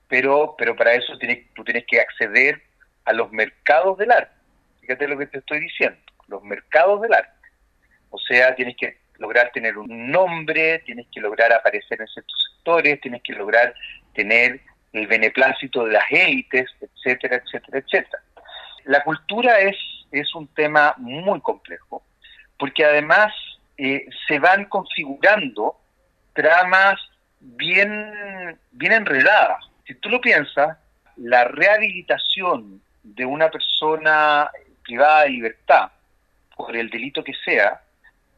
Pero, 0.08 0.54
pero 0.56 0.74
para 0.74 0.94
eso 0.94 1.18
tienes, 1.18 1.52
tú 1.54 1.64
tienes 1.64 1.84
que 1.86 2.00
acceder 2.00 2.62
a 3.04 3.12
los 3.12 3.30
mercados 3.32 3.98
del 3.98 4.12
arte. 4.12 4.32
Fíjate 4.80 5.08
lo 5.08 5.18
que 5.18 5.26
te 5.26 5.38
estoy 5.38 5.60
diciendo, 5.60 5.98
los 6.28 6.42
mercados 6.42 7.00
del 7.02 7.12
arte. 7.12 7.32
O 8.10 8.18
sea, 8.18 8.54
tienes 8.54 8.76
que 8.76 8.96
lograr 9.18 9.50
tener 9.52 9.76
un 9.76 10.10
nombre, 10.10 10.78
tienes 10.80 11.06
que 11.12 11.20
lograr 11.20 11.52
aparecer 11.52 12.00
en 12.00 12.06
ciertos 12.06 12.52
sectores, 12.54 13.00
tienes 13.00 13.22
que 13.22 13.34
lograr 13.34 13.74
tener 14.14 14.60
el 14.92 15.06
beneplácito 15.06 15.84
de 15.84 15.92
las 15.92 16.04
élites, 16.10 16.70
etcétera, 16.80 17.36
etcétera, 17.36 17.78
etcétera. 17.78 18.22
La 18.84 19.04
cultura 19.04 19.58
es, 19.60 19.76
es 20.10 20.34
un 20.34 20.46
tema 20.54 20.94
muy 20.96 21.40
complejo, 21.40 22.02
porque 22.58 22.84
además 22.84 23.32
eh, 23.76 24.06
se 24.26 24.38
van 24.38 24.64
configurando 24.66 25.76
tramas 26.32 27.00
bien, 27.40 28.58
bien 28.72 28.92
enredadas. 28.92 29.64
Si 29.86 29.94
tú 29.94 30.08
lo 30.08 30.20
piensas, 30.20 30.76
la 31.16 31.44
rehabilitación 31.44 32.80
de 33.02 33.24
una 33.24 33.50
persona 33.50 34.50
privada 34.82 35.22
de 35.22 35.30
libertad 35.30 35.90
por 36.56 36.76
el 36.76 36.90
delito 36.90 37.22
que 37.22 37.34
sea, 37.44 37.80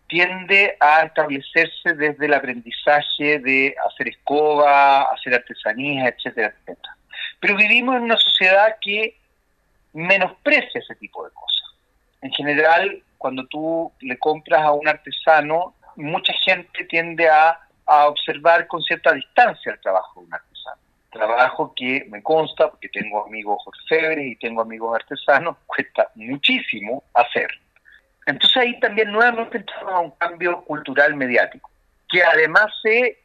tiende 0.07 0.77
a 0.81 1.05
establecerse 1.05 1.95
desde 1.95 2.27
el 2.27 2.35
aprendizaje 2.35 3.39
de 3.39 3.75
hacer 3.89 4.09
escoba, 4.09 5.03
hacer 5.03 5.35
artesanías, 5.35 6.13
etcétera, 6.15 6.49
etcétera. 6.49 6.97
Pero 7.39 7.57
vivimos 7.57 7.97
en 7.97 8.03
una 8.03 8.17
sociedad 8.17 8.77
que 8.81 9.17
menosprecia 9.93 10.81
ese 10.81 10.95
tipo 10.97 11.25
de 11.25 11.33
cosas. 11.33 11.77
En 12.23 12.31
general, 12.33 13.03
cuando 13.21 13.47
tú 13.49 13.93
le 14.01 14.19
compras 14.19 14.63
a 14.63 14.73
un 14.73 14.89
artesano, 14.89 15.75
mucha 15.97 16.33
gente 16.43 16.85
tiende 16.87 17.29
a, 17.29 17.61
a 17.85 18.07
observar 18.09 18.67
con 18.67 18.81
cierta 18.81 19.13
distancia 19.13 19.73
el 19.73 19.81
trabajo 19.81 20.21
de 20.21 20.27
un 20.27 20.33
artesano. 20.33 20.81
Trabajo 21.13 21.75
que 21.77 22.07
me 22.09 22.23
consta, 22.23 22.71
porque 22.71 22.89
tengo 22.89 23.27
amigos 23.27 23.63
orfebres 23.67 24.27
y 24.27 24.37
tengo 24.37 24.63
amigos 24.63 24.95
artesanos, 24.95 25.59
cuesta 25.67 26.09
muchísimo 26.15 27.05
hacer. 27.13 27.51
Entonces 28.25 28.57
ahí 28.57 28.81
también 28.81 29.13
nuevamente 29.13 29.59
entramos 29.59 29.93
a 29.93 29.99
un 29.99 30.13
cambio 30.13 30.65
cultural 30.65 31.15
mediático, 31.15 31.71
que 32.09 32.25
además 32.25 32.69
se, 32.83 33.19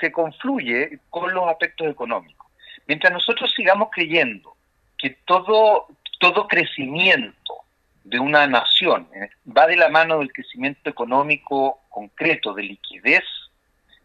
se 0.00 0.10
confluye 0.10 0.98
con 1.08 1.32
los 1.32 1.48
aspectos 1.48 1.86
económicos. 1.86 2.48
Mientras 2.88 3.12
nosotros 3.12 3.52
sigamos 3.54 3.90
creyendo 3.92 4.56
que 4.98 5.10
todo, 5.24 5.86
todo 6.18 6.48
crecimiento 6.48 7.57
de 8.08 8.18
una 8.18 8.46
nación 8.46 9.06
eh, 9.14 9.28
va 9.46 9.66
de 9.66 9.76
la 9.76 9.90
mano 9.90 10.18
del 10.18 10.32
crecimiento 10.32 10.88
económico 10.88 11.80
concreto, 11.90 12.54
de 12.54 12.62
liquidez, 12.62 13.24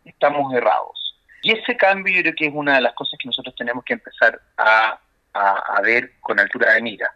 estamos 0.03 0.53
errados. 0.53 1.17
Y 1.41 1.51
ese 1.51 1.77
cambio 1.77 2.13
yo 2.13 2.21
creo 2.21 2.35
que 2.35 2.45
es 2.47 2.53
una 2.53 2.75
de 2.75 2.81
las 2.81 2.93
cosas 2.93 3.17
que 3.17 3.27
nosotros 3.27 3.55
tenemos 3.55 3.83
que 3.85 3.93
empezar 3.93 4.39
a, 4.57 4.99
a, 5.33 5.77
a 5.77 5.81
ver 5.81 6.13
con 6.19 6.39
altura 6.39 6.73
de 6.73 6.81
mira. 6.81 7.09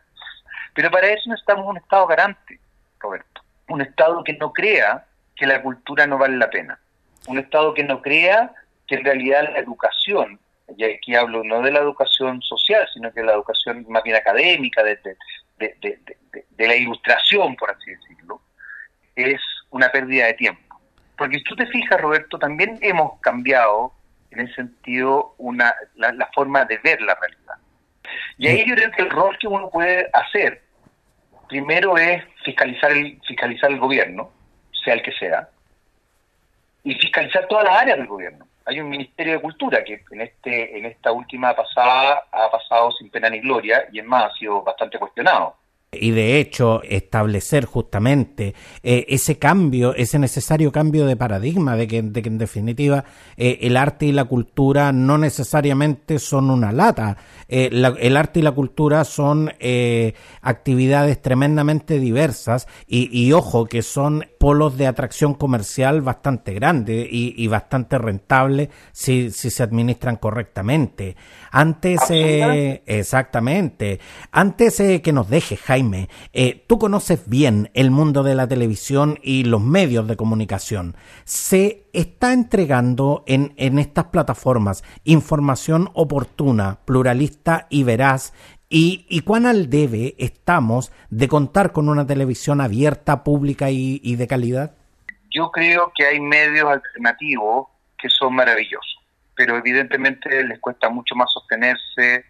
Pero 0.73 0.89
para 0.89 1.07
eso 1.07 1.29
necesitamos 1.29 1.67
un 1.67 1.77
Estado 1.77 2.07
garante, 2.07 2.59
Roberto. 2.99 3.41
Un 3.67 3.81
Estado 3.81 4.23
que 4.23 4.33
no 4.33 4.53
crea 4.53 5.05
que 5.35 5.45
la 5.45 5.61
cultura 5.61 6.07
no 6.07 6.17
vale 6.17 6.37
la 6.37 6.49
pena. 6.49 6.79
Un 7.27 7.39
Estado 7.39 7.73
que 7.73 7.83
no 7.83 8.01
crea 8.01 8.53
que 8.87 8.95
en 8.95 9.03
realidad 9.03 9.43
la 9.51 9.59
educación, 9.59 10.39
y 10.77 10.83
aquí 10.85 11.15
hablo 11.15 11.43
no 11.43 11.61
de 11.61 11.71
la 11.71 11.79
educación 11.79 12.41
social, 12.41 12.87
sino 12.93 13.11
que 13.11 13.23
la 13.23 13.33
educación 13.33 13.85
más 13.89 14.03
bien 14.03 14.15
académica, 14.15 14.83
de, 14.83 14.97
de, 15.57 15.75
de 16.49 16.67
la 16.67 16.75
ilustración, 16.75 17.55
por 17.55 17.71
así 17.71 17.91
decirlo, 17.91 18.41
es 19.15 19.41
una 19.69 19.89
pérdida 19.91 20.27
de 20.27 20.33
tiempo. 20.33 20.79
Porque 21.17 21.37
si 21.37 21.43
tú 21.43 21.55
te 21.55 21.65
fijas, 21.67 21.99
Roberto, 21.99 22.37
también 22.37 22.77
hemos 22.81 23.19
cambiado 23.21 23.93
en 24.31 24.41
ese 24.41 24.53
sentido 24.55 25.33
una, 25.37 25.73
la, 25.95 26.11
la 26.13 26.27
forma 26.33 26.65
de 26.65 26.77
ver 26.79 27.01
la 27.01 27.15
realidad. 27.15 27.55
Y 28.37 28.47
ahí 28.47 28.65
yo 28.67 28.75
creo 28.75 28.91
que 28.91 29.01
el 29.01 29.09
rol 29.09 29.37
que 29.39 29.47
uno 29.47 29.69
puede 29.69 30.09
hacer 30.13 30.61
primero 31.47 31.97
es 31.97 32.23
fiscalizar 32.43 32.91
el, 32.91 33.19
fiscalizar 33.27 33.71
el 33.71 33.79
gobierno, 33.79 34.31
sea 34.83 34.93
el 34.93 35.01
que 35.01 35.11
sea, 35.13 35.49
y 36.83 36.93
fiscalizar 36.95 37.47
todas 37.47 37.65
las 37.65 37.81
áreas 37.81 37.97
del 37.97 38.07
gobierno. 38.07 38.46
Hay 38.67 38.81
un 38.81 38.89
Ministerio 38.89 39.33
de 39.33 39.41
Cultura 39.41 39.81
que 39.83 40.03
en 40.11 40.21
este 40.21 40.77
en 40.77 40.85
esta 40.85 41.13
última 41.13 41.55
pasada 41.55 42.25
ha 42.31 42.51
pasado 42.51 42.91
sin 42.91 43.09
pena 43.09 43.29
ni 43.29 43.39
gloria 43.39 43.87
y 43.93 43.99
en 43.99 44.07
más 44.07 44.25
ha 44.25 44.37
sido 44.37 44.61
bastante 44.61 44.99
cuestionado 44.99 45.55
y 45.89 46.11
de 46.11 46.39
hecho 46.39 46.81
establecer 46.83 47.63
justamente 47.63 48.53
eh, 48.83 49.05
ese 49.07 49.37
cambio, 49.37 49.95
ese 49.95 50.19
necesario 50.19 50.69
cambio 50.69 51.05
de 51.05 51.15
paradigma 51.15 51.77
de 51.77 51.87
que, 51.87 52.01
de 52.01 52.21
que 52.21 52.27
en 52.27 52.37
definitiva 52.37 53.05
eh, 53.37 53.59
el 53.61 53.77
arte 53.77 54.07
y 54.07 54.11
la 54.11 54.25
cultura 54.25 54.91
no 54.91 55.17
necesariamente 55.17 56.19
son 56.19 56.49
una 56.49 56.73
lata. 56.73 57.17
Eh, 57.47 57.69
la, 57.71 57.95
el 57.99 58.17
arte 58.17 58.39
y 58.41 58.43
la 58.43 58.51
cultura 58.51 59.05
son 59.05 59.53
actividades 60.41 61.21
tremendamente 61.21 61.99
diversas 61.99 62.67
y, 62.85 63.09
y, 63.17 63.31
ojo 63.31 63.65
que 63.65 63.81
son 63.81 64.25
polos 64.39 64.77
de 64.77 64.87
atracción 64.87 65.33
comercial 65.35 66.01
bastante 66.01 66.53
grandes 66.53 67.07
y, 67.09 67.33
y 67.37 67.47
bastante 67.47 67.97
rentables 67.97 68.69
si, 68.91 69.31
si 69.31 69.49
se 69.49 69.63
administran 69.63 70.17
correctamente. 70.17 71.15
Antes, 71.51 72.01
exactamente, 72.09 73.99
antes 74.31 74.77
que 75.01 75.13
nos 75.13 75.29
deje 75.29 75.55
Jaime, 75.55 75.76
eh, 76.33 76.63
tú 76.67 76.79
conoces 76.79 77.27
bien 77.29 77.69
el 77.73 77.91
mundo 77.91 78.23
de 78.23 78.35
la 78.35 78.47
televisión 78.47 79.19
y 79.21 79.43
los 79.43 79.61
medios 79.61 80.07
de 80.07 80.15
comunicación. 80.15 80.95
Se 81.23 81.85
está 81.93 82.33
entregando 82.33 83.23
en, 83.27 83.53
en 83.57 83.79
estas 83.79 84.05
plataformas 84.05 84.83
información 85.03 85.89
oportuna, 85.93 86.79
pluralista 86.85 87.67
y 87.69 87.83
veraz 87.83 88.33
¿Y, 88.69 89.05
¿Y, 89.07 89.21
cuán 89.21 89.45
al 89.45 89.69
debe 89.69 90.15
estamos 90.17 90.91
de 91.09 91.29
contar 91.29 91.71
con 91.71 91.87
una 91.87 92.05
televisión 92.05 92.59
abierta, 92.59 93.23
pública 93.23 93.71
y, 93.71 94.01
y, 94.03 94.17
de 94.17 94.27
calidad? 94.27 94.75
Yo 95.31 95.51
creo 95.51 95.89
que 95.95 96.05
hay 96.05 96.19
medios 96.19 96.69
alternativos 96.69 97.67
que 97.97 98.09
son 98.09 98.35
maravillosos. 98.35 98.99
pero 99.35 99.55
evidentemente 99.55 100.43
les 100.43 100.59
cuesta 100.59 100.89
mucho 100.89 101.15
más 101.15 101.31
sostenerse 101.31 102.25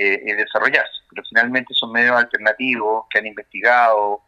eh, 0.00 0.22
y 0.24 0.32
desarrollarse. 0.32 1.02
Pero 1.10 1.22
finalmente 1.28 1.74
son 1.74 1.92
medios 1.92 2.16
alternativos 2.16 3.04
que 3.10 3.18
han 3.18 3.26
investigado, 3.26 4.22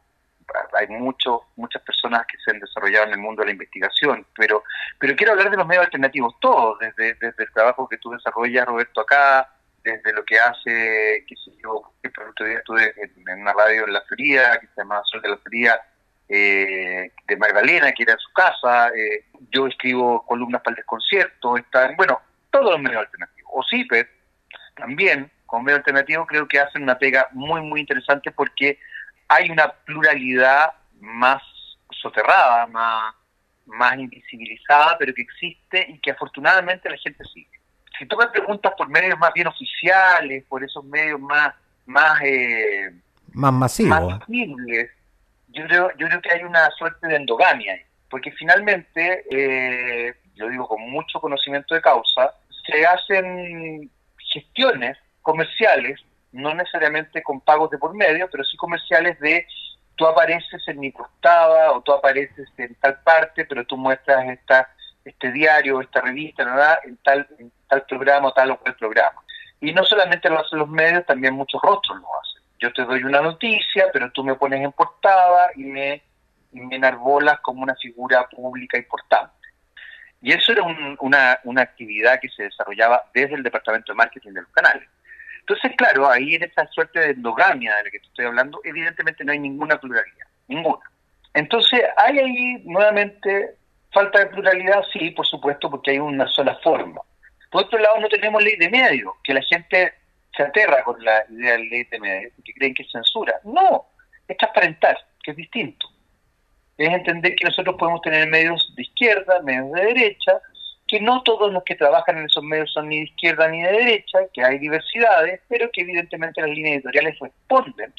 hay 0.79 0.87
muchos 0.89 1.41
muchas 1.57 1.81
personas 1.83 2.27
que 2.27 2.37
se 2.45 2.51
han 2.51 2.61
desarrollado 2.61 3.07
en 3.07 3.13
el 3.13 3.19
mundo 3.19 3.41
de 3.41 3.47
la 3.47 3.53
investigación, 3.53 4.27
pero 4.37 4.63
pero 4.99 5.17
quiero 5.17 5.33
hablar 5.33 5.51
de 5.51 5.57
los 5.57 5.67
medios 5.67 5.87
alternativos 5.87 6.35
todos, 6.41 6.79
desde, 6.79 7.15
desde 7.15 7.45
el 7.45 7.53
trabajo 7.53 7.89
que 7.89 7.97
tú 7.97 8.11
desarrollas, 8.11 8.67
Roberto, 8.67 9.01
acá, 9.01 9.49
desde 9.83 10.13
lo 10.13 10.23
que 10.25 10.39
hace, 10.39 11.25
qué 11.27 11.35
sé 11.43 11.53
yo, 11.63 11.91
el 12.03 12.13
otro 12.29 12.47
día 12.47 12.59
estuve 12.59 12.95
en, 12.99 13.41
una 13.41 13.55
radio 13.55 13.87
en 13.87 13.95
La 13.95 14.03
Feria, 14.03 14.59
que 14.61 14.67
se 14.67 14.75
llama 14.77 15.01
Sol 15.05 15.23
de 15.23 15.29
la 15.31 15.39
Feria, 15.39 15.81
eh, 16.29 17.11
de 17.27 17.37
Magdalena, 17.37 17.93
que 17.93 18.03
era 18.03 18.13
en 18.13 18.19
su 18.19 18.33
casa, 18.33 18.89
eh, 18.89 19.25
yo 19.51 19.67
escribo 19.67 20.25
columnas 20.27 20.61
para 20.61 20.73
el 20.73 20.77
desconcierto, 20.77 21.57
están, 21.57 21.97
bueno, 21.97 22.21
todos 22.51 22.73
los 22.73 22.81
medios 22.81 23.01
alternativos, 23.01 23.51
o 23.55 23.63
CIPED 23.69 24.07
también, 24.77 25.31
como 25.53 25.65
medio 25.65 25.77
alternativo, 25.77 26.25
creo 26.25 26.49
que 26.49 26.59
hacen 26.59 26.83
una 26.83 26.97
pega 26.97 27.29
muy, 27.33 27.61
muy 27.61 27.81
interesante 27.81 28.31
porque 28.31 28.79
hay 29.29 29.51
una 29.51 29.71
pluralidad 29.71 30.73
más 30.99 31.43
soterrada, 31.91 32.67
más, 32.69 33.15
más 33.67 33.99
invisibilizada, 33.99 34.97
pero 34.99 35.13
que 35.13 35.21
existe 35.21 35.85
y 35.91 35.99
que 35.99 36.13
afortunadamente 36.13 36.89
la 36.89 36.97
gente 36.97 37.23
sigue 37.35 37.51
si 37.99 38.07
tú 38.07 38.17
me 38.17 38.27
preguntas 38.29 38.73
por 38.79 38.89
medios 38.89 39.19
más 39.19 39.35
bien 39.35 39.47
oficiales, 39.47 40.43
por 40.49 40.65
esos 40.65 40.83
medios 40.85 41.21
más 41.21 41.55
más 41.85 42.19
eh, 42.23 42.91
más 43.35 43.53
masivos, 43.53 44.19
yo 44.29 45.67
creo 45.67 45.91
yo 45.99 46.07
creo 46.09 46.23
que 46.23 46.33
hay 46.33 46.45
una 46.45 46.71
suerte 46.71 47.07
de 47.09 47.17
endogamia, 47.17 47.79
porque 48.09 48.33
finalmente, 48.33 49.25
eh, 49.31 50.15
yo 50.35 50.49
digo 50.49 50.67
con 50.67 50.81
mucho 50.91 51.21
conocimiento 51.21 51.75
de 51.75 51.83
causa, 51.83 52.33
se 52.67 52.87
hacen 52.87 53.91
gestiones 54.17 54.97
comerciales, 55.23 56.01
no 56.33 56.55
necesariamente 56.55 57.23
con 57.23 57.41
pagos 57.41 57.71
de 57.71 57.79
por 57.79 57.95
medio, 57.95 58.29
pero 58.31 58.45
sí 58.45 58.57
comerciales 58.57 59.19
de 59.21 59.47
tú 59.97 60.07
apareces 60.07 60.67
en 60.69 60.81
mi 60.81 60.91
portada 60.91 61.73
o 61.73 61.81
tú 61.83 61.93
apareces 61.93 62.49
en 62.57 62.75
tal 62.77 63.01
parte, 63.03 63.45
pero 63.45 63.65
tú 63.65 63.77
muestras 63.77 64.29
esta 64.29 64.69
este 65.05 65.33
diario, 65.33 65.81
esta 65.81 66.01
revista, 66.01 66.45
¿verdad? 66.45 66.79
en 66.85 66.97
tal, 66.99 67.27
en 67.39 67.53
tal 67.69 67.83
programa, 67.87 68.33
tal 68.33 68.53
o 68.53 68.59
cual 68.59 68.77
programa. 68.77 69.21
Y 69.61 69.73
no 69.73 69.85
solamente 69.85 70.29
lo 70.29 70.41
hacen 70.41 70.59
los 70.59 70.69
medios, 70.69 71.07
también 71.07 71.35
muchos 71.35 71.61
rostros 71.63 72.01
lo 72.01 72.07
hacen. 72.21 72.43
Yo 72.59 72.73
te 72.73 72.85
doy 72.85 73.03
una 73.05 73.21
noticia, 73.21 73.87
pero 73.93 74.11
tú 74.13 74.25
me 74.25 74.35
pones 74.35 74.63
en 74.63 74.73
portada 74.73 75.51
y 75.57 75.65
me, 75.65 76.03
y 76.53 76.61
me 76.61 76.77
enarbolas 76.77 77.41
como 77.41 77.63
una 77.63 77.75
figura 77.77 78.29
pública 78.29 78.79
importante. 78.79 79.33
Y 80.21 80.33
eso 80.33 80.53
era 80.53 80.63
una, 81.01 81.39
una 81.43 81.63
actividad 81.63 82.21
que 82.21 82.29
se 82.29 82.45
desarrollaba 82.45 83.05
desde 83.13 83.35
el 83.35 83.43
departamento 83.43 83.93
de 83.93 83.97
marketing 83.97 84.33
de 84.33 84.43
los 84.43 84.51
canales. 84.51 84.89
Entonces, 85.43 85.73
claro, 85.77 86.09
ahí 86.09 86.35
en 86.35 86.45
esa 86.45 86.67
suerte 86.69 86.99
de 86.99 87.11
endogamia 87.11 87.77
de 87.77 87.85
la 87.85 87.91
que 87.91 88.01
te 88.01 88.07
estoy 88.07 88.25
hablando, 88.27 88.61
evidentemente 88.65 89.25
no 89.25 89.33
hay 89.33 89.39
ninguna 89.39 89.79
pluralidad, 89.79 90.27
ninguna. 90.49 90.83
Entonces, 91.35 91.83
hay 91.97 92.19
ahí 92.19 92.63
nuevamente 92.65 93.57
Falta 93.93 94.21
de 94.21 94.27
pluralidad, 94.27 94.83
sí, 94.91 95.11
por 95.11 95.27
supuesto, 95.27 95.71
porque 95.71 95.91
hay 95.91 95.99
una 95.99 96.27
sola 96.29 96.59
forma. 96.63 97.03
Por 97.51 97.65
otro 97.65 97.79
lado, 97.79 98.01
no 98.01 98.09
tenemos 98.09 98.43
ley 98.43 98.57
de 98.57 98.71
medios, 98.71 99.13
que 99.23 99.35
la 99.35 99.43
gente 99.43 99.93
se 100.35 100.43
aterra 100.43 100.83
con 100.83 101.03
la 101.05 101.25
idea 101.29 101.53
de 101.53 101.65
ley 101.65 101.85
de 101.85 102.01
medios, 102.01 102.33
porque 102.35 102.55
creen 102.55 102.73
que 102.73 102.85
es 102.85 102.91
censura. 102.91 103.39
No, 103.45 103.85
es 104.27 104.37
transparentar, 104.39 104.97
que 105.23 105.33
es 105.33 105.37
distinto. 105.37 105.87
Es 106.79 106.89
entender 106.89 107.35
que 107.37 107.45
nosotros 107.45 107.77
podemos 107.79 108.01
tener 108.01 108.27
medios 108.29 108.73
de 108.75 108.83
izquierda, 108.83 109.43
medios 109.43 109.71
de 109.73 109.85
derecha, 109.85 110.41
que 110.93 111.01
no 111.01 111.23
todos 111.23 111.51
los 111.51 111.65
que 111.65 111.75
trabajan 111.75 112.19
en 112.19 112.27
esos 112.27 112.45
medios 112.45 112.71
son 112.71 112.91
ni 112.91 112.99
de 112.99 113.05
izquierda 113.05 113.49
ni 113.49 113.63
de 113.63 113.73
derecha, 113.73 114.19
que 114.31 114.45
hay 114.45 114.59
diversidades, 114.59 115.41
pero 115.49 115.71
que 115.73 115.81
evidentemente 115.81 116.43
las 116.43 116.51
líneas 116.51 116.75
editoriales 116.75 117.19
responden 117.19 117.95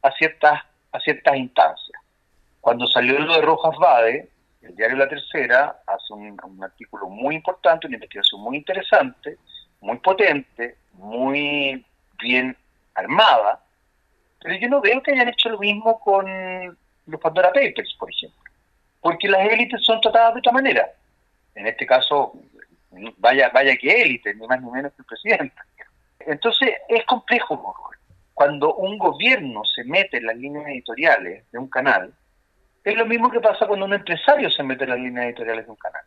a 0.00 0.10
ciertas, 0.12 0.62
a 0.90 1.00
ciertas 1.00 1.36
instancias. 1.36 2.00
Cuando 2.62 2.86
salió 2.86 3.18
lo 3.18 3.34
de 3.34 3.42
Rojas 3.42 3.76
Bade, 3.78 4.30
el 4.62 4.74
diario 4.74 4.96
La 4.96 5.10
Tercera 5.10 5.82
hace 5.86 6.14
un, 6.14 6.40
artículo 6.62 7.10
muy 7.10 7.34
importante, 7.34 7.86
una 7.86 7.96
investigación 7.96 8.40
muy 8.40 8.56
interesante, 8.56 9.36
muy 9.82 9.98
potente, 9.98 10.78
muy 10.94 11.84
bien 12.18 12.56
armada, 12.94 13.62
pero 14.40 14.56
yo 14.56 14.70
no 14.70 14.80
veo 14.80 15.02
que 15.02 15.12
hayan 15.12 15.28
hecho 15.28 15.50
lo 15.50 15.58
mismo 15.58 16.00
con 16.00 16.24
los 17.04 17.20
Pandora 17.20 17.52
Papers, 17.52 17.94
por 17.98 18.10
ejemplo, 18.10 18.40
porque 19.02 19.28
las 19.28 19.46
élites 19.50 19.84
son 19.84 20.00
tratadas 20.00 20.32
de 20.32 20.38
otra 20.38 20.52
manera. 20.52 20.90
En 21.54 21.66
este 21.66 21.86
caso, 21.86 22.32
vaya, 23.18 23.50
vaya 23.50 23.76
que 23.76 24.02
élite, 24.02 24.34
ni 24.34 24.46
más 24.46 24.60
ni 24.62 24.70
menos 24.70 24.92
que 24.92 25.02
el 25.02 25.06
presidente. 25.06 25.54
Entonces, 26.20 26.70
es 26.88 27.04
complejo. 27.04 27.74
Cuando 28.34 28.74
un 28.74 28.98
gobierno 28.98 29.64
se 29.64 29.82
mete 29.84 30.18
en 30.18 30.26
las 30.26 30.36
líneas 30.36 30.66
editoriales 30.68 31.50
de 31.50 31.58
un 31.58 31.68
canal, 31.68 32.12
es 32.84 32.96
lo 32.96 33.06
mismo 33.06 33.30
que 33.30 33.40
pasa 33.40 33.66
cuando 33.66 33.86
un 33.86 33.94
empresario 33.94 34.50
se 34.50 34.62
mete 34.62 34.84
en 34.84 34.90
las 34.90 34.98
líneas 34.98 35.26
editoriales 35.26 35.66
de 35.66 35.70
un 35.70 35.76
canal. 35.76 36.02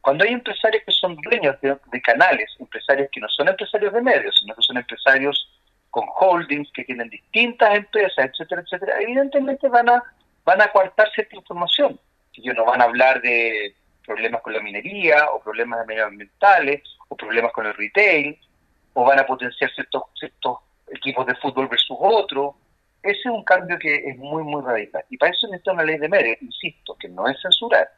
Cuando 0.00 0.24
hay 0.24 0.32
empresarios 0.32 0.82
que 0.84 0.92
son 0.92 1.16
dueños 1.16 1.60
de, 1.60 2.02
canales, 2.02 2.54
empresarios 2.58 3.08
que 3.12 3.20
no 3.20 3.28
son 3.28 3.48
empresarios 3.48 3.92
de 3.92 4.02
medios, 4.02 4.36
sino 4.38 4.54
que 4.54 4.62
son 4.62 4.76
empresarios 4.76 5.48
con 5.90 6.04
holdings, 6.18 6.70
que 6.72 6.84
tienen 6.84 7.08
distintas 7.08 7.74
empresas, 7.74 8.26
etcétera, 8.26 8.62
etcétera, 8.62 9.00
evidentemente 9.00 9.68
van 9.68 9.88
a, 9.88 10.02
van 10.44 10.60
a 10.62 10.68
coartar 10.68 11.10
cierta 11.12 11.36
información. 11.36 11.98
Ellos 12.34 12.54
no 12.56 12.64
van 12.64 12.80
a 12.80 12.84
hablar 12.84 13.20
de 13.20 13.74
problemas 14.08 14.40
con 14.42 14.54
la 14.54 14.60
minería, 14.60 15.26
o 15.32 15.40
problemas 15.40 15.86
medioambientales, 15.86 16.82
o 17.08 17.16
problemas 17.16 17.52
con 17.52 17.66
el 17.66 17.74
retail, 17.74 18.38
o 18.94 19.04
van 19.04 19.18
a 19.18 19.26
potenciar 19.26 19.70
ciertos, 19.70 20.02
ciertos 20.18 20.58
equipos 20.90 21.26
de 21.26 21.34
fútbol 21.36 21.68
versus 21.68 21.96
otros, 22.00 22.54
ese 23.02 23.20
es 23.20 23.26
un 23.26 23.44
cambio 23.44 23.78
que 23.78 23.94
es 23.94 24.16
muy, 24.16 24.42
muy 24.42 24.62
radical. 24.62 25.04
Y 25.10 25.18
para 25.18 25.30
eso 25.30 25.46
necesita 25.46 25.72
una 25.72 25.84
ley 25.84 25.98
de 25.98 26.08
medios, 26.08 26.36
insisto, 26.40 26.96
que 26.98 27.08
no 27.08 27.28
es 27.28 27.40
censurar. 27.40 27.88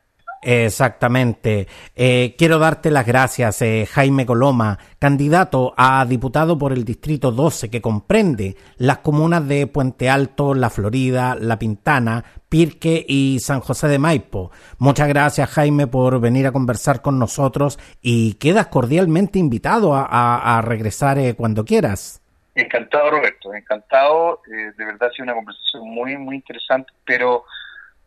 Exactamente. 0.42 1.66
Eh, 1.94 2.35
quiero 2.38 2.59
darte 2.59 2.90
las 2.90 3.07
gracias, 3.07 3.61
eh, 3.61 3.87
Jaime 3.90 4.24
Coloma, 4.24 4.79
candidato 4.98 5.74
a 5.76 6.05
diputado 6.07 6.57
por 6.57 6.72
el 6.72 6.85
Distrito 6.85 7.31
12, 7.31 7.70
que 7.70 7.83
comprende 7.83 8.57
las 8.79 8.98
comunas 8.98 9.46
de 9.46 9.66
Puente 9.66 10.09
Alto, 10.09 10.55
La 10.55 10.70
Florida, 10.70 11.35
La 11.38 11.59
Pintana, 11.59 12.24
Pirque 12.48 13.05
y 13.07 13.38
San 13.40 13.61
José 13.61 13.88
de 13.88 13.98
Maipo. 13.98 14.50
Muchas 14.79 15.09
gracias, 15.09 15.50
Jaime, 15.50 15.87
por 15.87 16.20
venir 16.20 16.46
a 16.46 16.53
conversar 16.53 17.03
con 17.03 17.18
nosotros 17.18 17.79
y 18.00 18.35
quedas 18.35 18.68
cordialmente 18.68 19.38
invitado 19.38 19.92
a, 19.94 20.62
regresar 20.64 21.18
eh, 21.18 21.35
cuando 21.35 21.64
quieras. 21.64 22.22
Encantado, 22.55 23.11
Roberto, 23.11 23.55
encantado. 23.55 24.40
Eh, 24.46 24.72
de 24.76 24.85
verdad 24.85 25.09
ha 25.09 25.12
sido 25.12 25.24
una 25.24 25.35
conversación 25.35 25.88
muy, 25.88 26.16
muy 26.16 26.37
interesante, 26.37 26.92
pero 27.05 27.44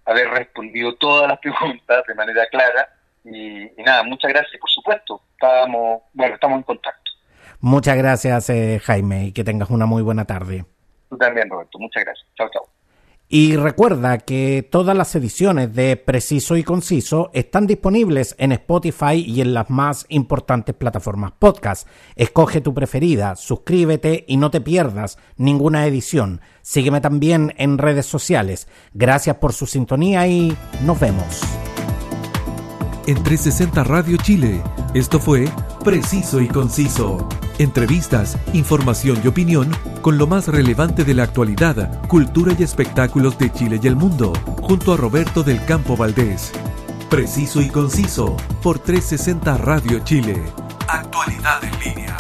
haber 0.06 0.30
respondido 0.30 0.96
todas 0.96 1.28
las 1.28 1.40
preguntas 1.42 2.04
de 2.08 2.16
manera 2.16 2.46
clara. 2.48 2.90
Y, 3.24 3.72
nada, 3.84 4.04
muchas 4.04 4.32
gracias, 4.32 4.60
por 4.60 4.70
supuesto. 4.70 5.22
Estamos, 5.34 6.04
bueno, 6.14 6.36
estamos 6.36 6.58
en 6.58 6.64
contacto. 6.64 7.12
Muchas 7.62 7.98
gracias, 7.98 8.50
eh, 8.50 8.82
Jaime, 8.84 9.28
y 9.28 9.32
que 9.32 9.44
tengas 9.44 9.70
una 9.70 9.86
muy 9.86 10.02
buena 10.04 10.26
tarde. 10.26 10.66
Tú 11.10 11.18
también, 11.18 11.50
Roberto. 11.50 11.80
Muchas 11.80 12.04
gracias. 12.04 12.28
Chao, 12.36 12.50
chao. 12.52 12.73
Y 13.36 13.56
recuerda 13.56 14.20
que 14.20 14.62
todas 14.62 14.96
las 14.96 15.16
ediciones 15.16 15.74
de 15.74 15.98
Preciso 15.98 16.56
y 16.56 16.62
Conciso 16.62 17.32
están 17.34 17.66
disponibles 17.66 18.36
en 18.38 18.52
Spotify 18.52 19.26
y 19.26 19.42
en 19.42 19.56
las 19.56 19.72
más 19.72 20.06
importantes 20.10 20.76
plataformas 20.76 21.32
podcast. 21.40 21.88
Escoge 22.16 22.62
tu 22.62 22.76
preferida, 22.76 23.36
suscríbete 23.36 24.24
y 24.28 24.38
no 24.38 24.52
te 24.52 24.62
pierdas 24.62 25.18
ninguna 25.36 25.88
edición. 25.88 26.42
Sígueme 26.62 27.02
también 27.02 27.56
en 27.58 27.80
redes 27.80 28.06
sociales. 28.06 28.68
Gracias 28.94 29.38
por 29.38 29.52
su 29.52 29.66
sintonía 29.66 30.28
y 30.28 30.56
nos 30.86 31.00
vemos. 31.00 31.42
En 33.08 33.16
360 33.16 33.84
Radio 33.84 34.18
Chile, 34.18 34.62
esto 34.94 35.20
fue 35.20 35.50
Preciso 35.84 36.40
y 36.40 36.48
Conciso. 36.48 37.28
Entrevistas, 37.60 38.38
información 38.54 39.22
y 39.24 39.28
opinión 39.28 39.72
con 40.02 40.18
lo 40.18 40.26
más 40.26 40.48
relevante 40.48 41.04
de 41.04 41.14
la 41.14 41.24
actualidad, 41.24 42.02
cultura 42.08 42.56
y 42.58 42.64
espectáculos 42.64 43.38
de 43.38 43.52
Chile 43.52 43.80
y 43.82 43.88
el 43.88 43.96
mundo, 43.96 44.34
junto 44.62 44.94
a 44.94 44.98
Roberto 44.98 45.44
del 45.44 45.64
Campo 45.66 45.96
Valdés. 45.96 46.52
Preciso 47.10 47.62
y 47.62 47.70
Conciso 47.70 48.36
por 48.64 48.80
360 48.80 49.58
Radio 49.58 50.00
Chile. 50.00 50.42
Actualidad 50.88 51.64
en 51.64 51.80
línea. 51.80 52.18